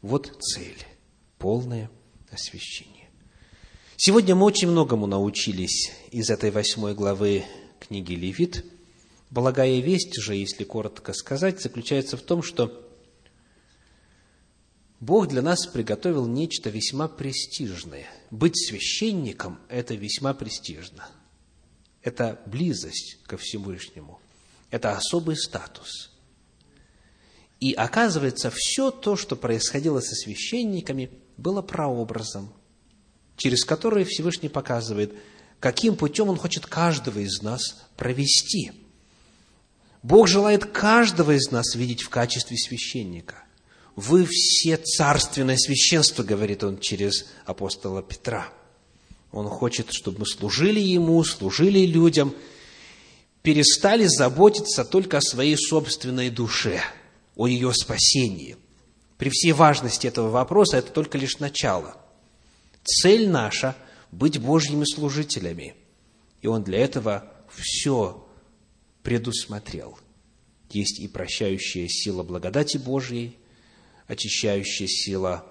вот 0.02 0.36
цель– 0.40 0.84
полное 1.38 1.90
освящение. 2.30 3.08
Сегодня 3.96 4.34
мы 4.34 4.44
очень 4.46 4.68
многому 4.68 5.06
научились 5.06 5.92
из 6.10 6.28
этой 6.28 6.50
восьмой 6.50 6.94
главы 6.94 7.44
книги 7.78 8.14
Левит. 8.14 8.64
Благая 9.30 9.80
весть 9.80 10.20
же, 10.20 10.34
если 10.34 10.64
коротко 10.64 11.12
сказать, 11.12 11.62
заключается 11.62 12.16
в 12.16 12.22
том, 12.22 12.42
что 12.42 12.88
Бог 14.98 15.28
для 15.28 15.40
нас 15.40 15.66
приготовил 15.66 16.26
нечто 16.26 16.68
весьма 16.68 17.08
престижное. 17.08 18.06
Быть 18.30 18.56
священником– 18.56 19.58
это 19.68 19.94
весьма 19.94 20.34
престижно. 20.34 21.08
Это 22.02 22.42
близость 22.46 23.18
ко 23.24 23.36
Всевышнему. 23.36 24.20
Это 24.70 24.96
особый 24.96 25.36
статус– 25.36 26.10
и 27.62 27.74
оказывается, 27.74 28.50
все 28.52 28.90
то, 28.90 29.14
что 29.14 29.36
происходило 29.36 30.00
со 30.00 30.16
священниками, 30.16 31.10
было 31.36 31.62
прообразом, 31.62 32.52
через 33.36 33.64
который 33.64 34.02
Всевышний 34.02 34.48
показывает, 34.48 35.14
каким 35.60 35.94
путем 35.94 36.28
Он 36.28 36.36
хочет 36.36 36.66
каждого 36.66 37.20
из 37.20 37.40
нас 37.40 37.84
провести. 37.96 38.72
Бог 40.02 40.26
желает 40.26 40.64
каждого 40.64 41.36
из 41.36 41.52
нас 41.52 41.76
видеть 41.76 42.02
в 42.02 42.08
качестве 42.08 42.56
священника. 42.56 43.44
Вы 43.94 44.26
все 44.28 44.76
царственное 44.76 45.56
священство, 45.56 46.24
говорит 46.24 46.64
он 46.64 46.80
через 46.80 47.26
апостола 47.46 48.02
Петра. 48.02 48.48
Он 49.30 49.48
хочет, 49.48 49.92
чтобы 49.92 50.18
мы 50.20 50.26
служили 50.26 50.80
Ему, 50.80 51.22
служили 51.22 51.86
людям, 51.86 52.34
перестали 53.42 54.06
заботиться 54.06 54.84
только 54.84 55.18
о 55.18 55.22
своей 55.22 55.56
собственной 55.56 56.28
душе, 56.28 56.82
о 57.36 57.46
ее 57.46 57.72
спасении. 57.72 58.56
При 59.18 59.30
всей 59.30 59.52
важности 59.52 60.06
этого 60.06 60.30
вопроса 60.30 60.76
это 60.76 60.92
только 60.92 61.18
лишь 61.18 61.38
начало. 61.38 61.96
Цель 62.84 63.28
наша– 63.28 63.76
быть 64.12 64.38
Божьими 64.38 64.84
служителями. 64.84 65.74
И 66.42 66.46
Он 66.46 66.62
для 66.62 66.78
этого 66.80 67.32
все 67.48 68.28
предусмотрел. 69.02 69.98
Есть 70.70 71.00
и 71.00 71.08
прощающая 71.08 71.88
сила 71.88 72.22
благодати 72.22 72.76
Божьей, 72.76 73.38
очищающая 74.06 74.86
сила 74.86 75.46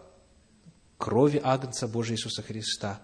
крови 0.97 1.41
Агнца 1.43 1.87
Божия 1.87 2.15
Иисуса 2.15 2.43
Христа, 2.43 3.01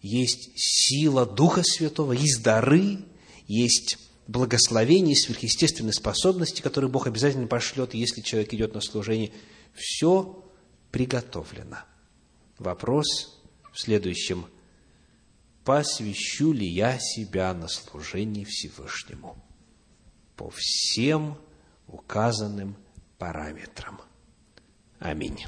есть 0.00 0.52
сила 0.56 1.24
Духа 1.24 1.62
Святого, 1.64 2.12
есть 2.12 2.42
дары, 2.42 2.98
есть 3.46 3.98
благословения, 4.26 5.14
сверхъестественные 5.14 5.92
способности, 5.92 6.62
которые 6.62 6.90
Бог 6.90 7.06
обязательно 7.06 7.46
пошлет, 7.46 7.94
если 7.94 8.20
человек 8.20 8.52
идет 8.54 8.74
на 8.74 8.80
служение. 8.80 9.32
Все 9.74 10.44
приготовлено. 10.90 11.78
Вопрос 12.58 13.40
в 13.72 13.80
следующем. 13.80 14.46
Посвящу 15.64 16.52
ли 16.52 16.66
я 16.66 16.98
себя 16.98 17.52
на 17.54 17.68
служение 17.68 18.44
Всевышнему? 18.44 19.36
По 20.36 20.50
всем 20.54 21.38
указанным 21.86 22.76
параметрам. 23.18 24.00
Аминь. 24.98 25.44